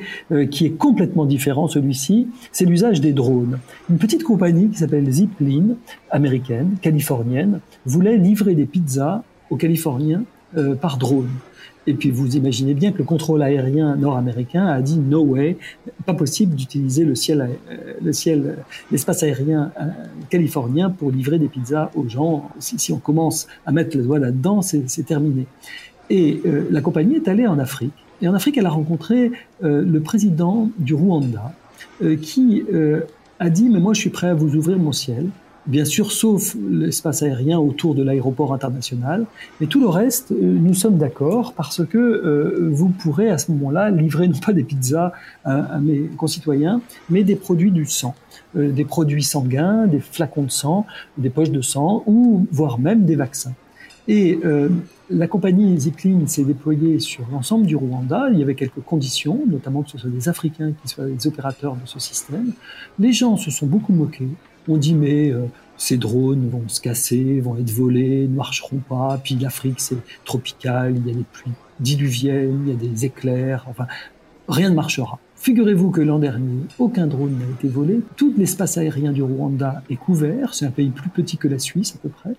qui 0.51 0.65
est 0.65 0.71
complètement 0.71 1.27
différent, 1.27 1.69
celui-ci, 1.69 2.27
c'est 2.53 2.65
l'usage 2.65 3.03
des 3.03 3.13
drones. 3.13 3.59
Une 3.91 3.99
petite 3.99 4.23
compagnie 4.23 4.71
qui 4.71 4.79
s'appelle 4.79 5.11
Zipline, 5.11 5.77
américaine, 6.11 6.77
californienne, 6.81 7.61
voulait 7.85 8.17
livrer 8.17 8.55
des 8.55 8.65
pizzas 8.65 9.23
aux 9.51 9.57
Californiens 9.57 10.23
par 10.81 10.97
drone. 10.97 11.29
Et 11.87 11.95
puis 11.95 12.11
vous 12.11 12.37
imaginez 12.37 12.75
bien 12.75 12.93
que 12.93 12.99
le 12.99 13.05
contrôle 13.05 13.43
aérien 13.43 13.97
nord-américain 13.97 14.67
a 14.67 14.81
dit 14.81 14.99
no 14.99 15.23
way, 15.23 15.59
pas 16.07 16.15
possible 16.15 16.55
d'utiliser 16.55 17.05
le 17.05 17.15
ciel, 17.15 17.51
euh, 17.71 18.13
ciel, 18.13 18.59
l'espace 18.91 19.23
aérien 19.23 19.71
euh, 19.81 19.85
californien 20.31 20.91
pour 20.91 21.11
livrer 21.11 21.39
des 21.39 21.49
pizzas 21.49 21.91
aux 21.95 22.09
gens. 22.09 22.51
Si, 22.59 22.93
on 22.93 22.99
commence 22.99 23.47
à 23.67 23.73
mettre 23.73 23.97
le 23.97 24.03
doigt 24.03 24.19
là-dedans, 24.19 24.63
c'est 24.63 25.07
terminé. 25.07 25.47
Et 26.11 26.41
euh, 26.47 26.67
la 26.71 26.81
compagnie 26.81 27.17
est 27.17 27.29
allée 27.29 27.47
en 27.47 27.59
Afrique. 27.59 27.93
Et 28.23 28.29
en 28.29 28.35
Afrique, 28.35 28.57
elle 28.57 28.67
a 28.67 28.71
rencontré 28.71 29.33
le 29.61 29.99
président 29.99 30.71
du 30.79 30.95
Rwanda, 30.95 31.53
qui 32.23 32.63
a 33.41 33.51
dit 33.51 33.69
mais 33.69 33.81
moi 33.81 33.93
je 33.93 34.01
suis 34.01 34.11
prêt 34.11 34.29
à 34.29 34.35
vous 34.35 34.55
ouvrir 34.55 34.79
mon 34.79 34.93
ciel 34.93 35.27
bien 35.67 35.85
sûr, 35.85 36.13
sauf 36.13 36.57
l'espace 36.71 37.23
aérien 37.23 37.59
autour 37.59 37.95
de 37.95 38.03
l'aéroport 38.03 38.53
international. 38.53 39.27
Mais 39.61 39.67
tout 39.67 39.81
le 39.81 39.89
reste, 39.89 40.33
euh, 40.33 40.37
nous 40.41 40.75
sommes 40.75 40.99
d'accord 40.99 41.55
parce 41.55 41.85
que 41.85 41.99
euh, 41.99 42.69
vous 42.73 42.89
pourrez 42.89 43.31
à 43.31 43.39
ce 43.39 43.51
moment-là 43.53 43.91
livrer 43.91 44.29
non 44.29 44.39
pas 44.39 44.53
des 44.53 44.65
pizzas 44.65 45.13
à, 45.45 45.79
mes 45.79 46.09
concitoyens, 46.17 46.81
mais 47.11 47.25
des 47.25 47.37
produits 47.37 47.71
du 47.71 47.87
sang, 47.87 48.15
euh, 48.57 48.71
des 48.71 48.85
produits 48.85 49.23
sanguins, 49.23 49.87
des 49.87 50.01
flacons 50.01 50.45
de 50.45 50.51
sang, 50.51 50.87
des 51.19 51.31
poches 51.31 51.51
de 51.51 51.63
sang, 51.63 52.03
ou 52.07 52.47
voire 52.51 52.79
même 52.79 53.05
des 53.05 53.17
vaccins. 53.17 53.55
Et 54.07 54.39
la 55.09 55.27
compagnie 55.27 55.81
Zipline 55.81 56.29
s'est 56.29 56.45
déployée 56.45 57.01
sur 57.01 57.25
l'ensemble 57.33 57.65
du 57.65 57.75
Rwanda. 57.75 58.29
Il 58.31 58.39
y 58.39 58.43
avait 58.43 58.55
quelques 58.55 58.83
conditions, 58.85 59.41
notamment 59.47 59.83
que 59.83 59.91
ce 59.91 59.97
soit 59.97 60.11
des 60.11 60.29
Africains 60.29 60.73
qui 60.73 60.89
soient 60.89 61.07
les 61.07 61.27
opérateurs 61.27 61.75
de 61.75 61.87
ce 61.87 61.99
système. 61.99 62.53
Les 62.99 63.15
gens 63.15 63.39
se 63.39 63.51
sont 63.51 63.65
beaucoup 63.67 63.95
moqués. 63.95 64.29
On 64.69 64.77
dit 64.77 64.95
mais 64.95 65.31
euh, 65.31 65.47
ces 65.77 65.97
drones 65.97 66.49
vont 66.49 66.69
se 66.69 66.81
casser, 66.81 67.41
vont 67.41 67.57
être 67.57 67.71
volés, 67.71 68.27
ne 68.27 68.35
marcheront 68.35 68.79
pas. 68.79 69.21
Puis 69.23 69.37
l'Afrique 69.37 69.81
c'est 69.81 69.99
tropical, 70.25 70.95
il 70.97 71.07
y 71.07 71.11
a 71.11 71.15
des 71.15 71.25
pluies 71.33 71.53
diluviennes, 71.81 72.65
il 72.67 72.73
y 72.73 72.73
a 72.73 72.91
des 72.91 73.05
éclairs. 73.05 73.67
Enfin, 73.69 73.87
rien 74.49 74.71
ne 74.71 74.75
marchera. 74.75 75.19
Figurez-vous 75.37 75.91
que 75.91 76.01
l'an 76.01 76.21
dernier, 76.21 76.63
aucun 76.79 77.07
drone 77.07 77.37
n'a 77.39 77.45
été 77.45 77.69
volé. 77.69 78.01
Tout 78.17 78.33
l'espace 78.39 78.79
aérien 78.79 79.13
du 79.13 79.23
Rwanda 79.23 79.83
est 79.91 79.97
couvert. 79.97 80.55
C'est 80.55 80.65
un 80.65 80.71
pays 80.71 80.89
plus 80.89 81.11
petit 81.11 81.37
que 81.37 81.49
la 81.49 81.59
Suisse 81.59 81.95
à 81.97 81.99
peu 81.99 82.09
près, 82.09 82.35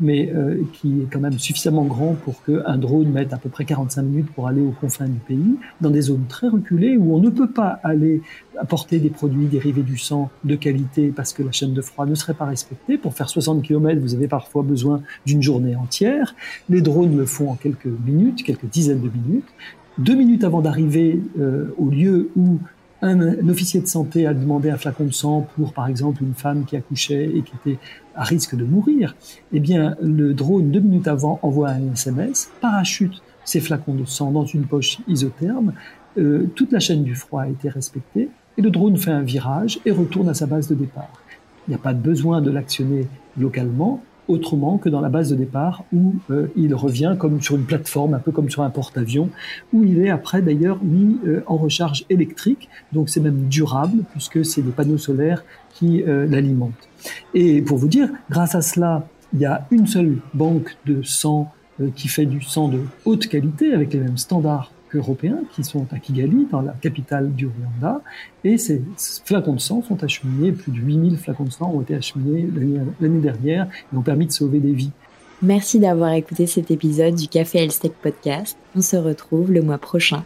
mais 0.00 0.32
euh, 0.34 0.60
qui 0.72 1.02
est 1.02 1.06
quand 1.12 1.20
même 1.20 1.38
suffisamment 1.38 1.84
grand 1.84 2.14
pour 2.14 2.42
qu'un 2.42 2.76
drone 2.76 3.10
mette 3.10 3.32
à 3.32 3.36
peu 3.36 3.48
près 3.48 3.64
45 3.64 4.02
minutes 4.02 4.30
pour 4.34 4.48
aller 4.48 4.60
aux 4.60 4.72
confins 4.72 5.06
du 5.06 5.20
pays, 5.20 5.56
dans 5.80 5.90
des 5.90 6.00
zones 6.00 6.24
très 6.28 6.48
reculées 6.48 6.96
où 6.96 7.14
on 7.14 7.20
ne 7.20 7.30
peut 7.30 7.50
pas 7.50 7.78
aller 7.84 8.22
apporter 8.58 8.98
des 8.98 9.10
produits 9.10 9.46
dérivés 9.46 9.82
du 9.82 9.96
sang 9.96 10.30
de 10.42 10.56
qualité 10.56 11.12
parce 11.14 11.32
que 11.32 11.44
la 11.44 11.52
chaîne 11.52 11.74
de 11.74 11.82
froid 11.82 12.06
ne 12.06 12.14
serait 12.16 12.34
pas 12.34 12.46
respectée. 12.46 12.98
Pour 12.98 13.14
faire 13.14 13.28
60 13.28 13.62
km, 13.62 14.00
vous 14.00 14.14
avez 14.16 14.26
parfois 14.26 14.64
besoin 14.64 15.02
d'une 15.26 15.42
journée 15.42 15.76
entière. 15.76 16.34
Les 16.68 16.80
drones 16.80 17.16
le 17.16 17.24
font 17.24 17.50
en 17.50 17.54
quelques 17.54 17.86
minutes, 17.86 18.42
quelques 18.42 18.66
dizaines 18.66 19.00
de 19.00 19.10
minutes 19.10 19.48
deux 19.98 20.14
minutes 20.14 20.44
avant 20.44 20.60
d'arriver 20.60 21.20
euh, 21.38 21.74
au 21.76 21.90
lieu 21.90 22.30
où 22.36 22.58
un, 23.02 23.48
officier 23.48 23.80
de 23.80 23.86
santé 23.86 24.26
a 24.26 24.34
demandé 24.34 24.70
un 24.70 24.76
flacon 24.76 25.04
de 25.04 25.12
sang 25.12 25.46
pour, 25.54 25.72
par 25.72 25.86
exemple, 25.86 26.22
une 26.22 26.34
femme 26.34 26.64
qui 26.64 26.76
accouchait 26.76 27.26
et 27.26 27.42
qui 27.42 27.52
était 27.62 27.78
à 28.14 28.24
risque 28.24 28.56
de 28.56 28.64
mourir, 28.64 29.14
eh 29.52 29.60
bien, 29.60 29.96
le 30.02 30.34
drone, 30.34 30.70
deux 30.70 30.80
minutes 30.80 31.06
avant, 31.06 31.38
envoie 31.42 31.70
un 31.70 31.92
SMS, 31.92 32.50
parachute 32.60 33.22
ces 33.44 33.60
flacons 33.60 33.94
de 33.94 34.04
sang 34.04 34.30
dans 34.30 34.44
une 34.44 34.66
poche 34.66 34.98
isotherme, 35.08 35.72
euh, 36.18 36.46
toute 36.54 36.72
la 36.72 36.80
chaîne 36.80 37.02
du 37.02 37.14
froid 37.14 37.42
a 37.42 37.48
été 37.48 37.68
respectée, 37.68 38.28
et 38.56 38.62
le 38.62 38.70
drone 38.70 38.96
fait 38.96 39.12
un 39.12 39.22
virage 39.22 39.78
et 39.86 39.90
retourne 39.90 40.28
à 40.28 40.34
sa 40.34 40.46
base 40.46 40.68
de 40.68 40.74
départ. 40.74 41.12
Il 41.66 41.70
n'y 41.70 41.74
a 41.74 41.78
pas 41.78 41.92
besoin 41.92 42.42
de 42.42 42.50
l'actionner 42.50 43.06
localement, 43.38 44.02
autrement 44.28 44.78
que 44.78 44.88
dans 44.88 45.00
la 45.00 45.08
base 45.08 45.30
de 45.30 45.36
départ 45.36 45.84
où 45.92 46.14
euh, 46.30 46.48
il 46.56 46.74
revient 46.74 47.16
comme 47.18 47.40
sur 47.42 47.56
une 47.56 47.64
plateforme, 47.64 48.14
un 48.14 48.18
peu 48.18 48.30
comme 48.30 48.50
sur 48.50 48.62
un 48.62 48.70
porte-avions, 48.70 49.30
où 49.72 49.84
il 49.84 50.00
est 50.00 50.10
après 50.10 50.42
d'ailleurs 50.42 50.78
mis 50.82 51.18
euh, 51.26 51.42
en 51.46 51.56
recharge 51.56 52.04
électrique, 52.10 52.68
donc 52.92 53.08
c'est 53.08 53.20
même 53.20 53.48
durable 53.48 54.04
puisque 54.12 54.44
c'est 54.44 54.62
des 54.62 54.70
panneaux 54.70 54.98
solaires 54.98 55.44
qui 55.70 56.02
euh, 56.02 56.26
l'alimentent. 56.26 56.88
Et 57.34 57.62
pour 57.62 57.78
vous 57.78 57.88
dire, 57.88 58.08
grâce 58.30 58.54
à 58.54 58.62
cela, 58.62 59.06
Il 59.34 59.40
y 59.40 59.44
a 59.44 59.66
une 59.70 59.86
seule 59.86 60.16
banque 60.32 60.78
de 60.86 61.02
sang 61.02 61.52
qui 61.94 62.08
fait 62.08 62.24
du 62.24 62.40
sang 62.40 62.68
de 62.68 62.80
haute 63.04 63.26
qualité 63.28 63.74
avec 63.74 63.92
les 63.92 64.00
mêmes 64.00 64.16
standards 64.16 64.72
qu'européens 64.90 65.40
qui 65.52 65.64
sont 65.64 65.86
à 65.92 65.98
Kigali, 65.98 66.46
dans 66.50 66.60
la 66.60 66.72
capitale 66.72 67.32
du 67.34 67.46
Rwanda. 67.46 68.00
Et 68.44 68.58
ces 68.58 68.82
flacons 69.24 69.54
de 69.54 69.60
sang 69.60 69.82
sont 69.82 70.02
acheminés, 70.02 70.52
plus 70.52 70.72
de 70.72 70.78
8000 70.78 71.18
flacons 71.18 71.44
de 71.44 71.50
sang 71.50 71.70
ont 71.74 71.80
été 71.80 71.94
acheminés 71.94 72.48
l'année 73.00 73.20
dernière 73.20 73.68
et 73.92 73.96
ont 73.96 74.02
permis 74.02 74.26
de 74.26 74.32
sauver 74.32 74.60
des 74.60 74.72
vies. 74.72 74.90
Merci 75.40 75.78
d'avoir 75.78 76.12
écouté 76.12 76.46
cet 76.46 76.70
épisode 76.70 77.14
du 77.14 77.28
Café 77.28 77.58
Elstec 77.58 77.92
Podcast. 77.92 78.56
On 78.76 78.80
se 78.80 78.96
retrouve 78.96 79.52
le 79.52 79.62
mois 79.62 79.78
prochain. 79.78 80.24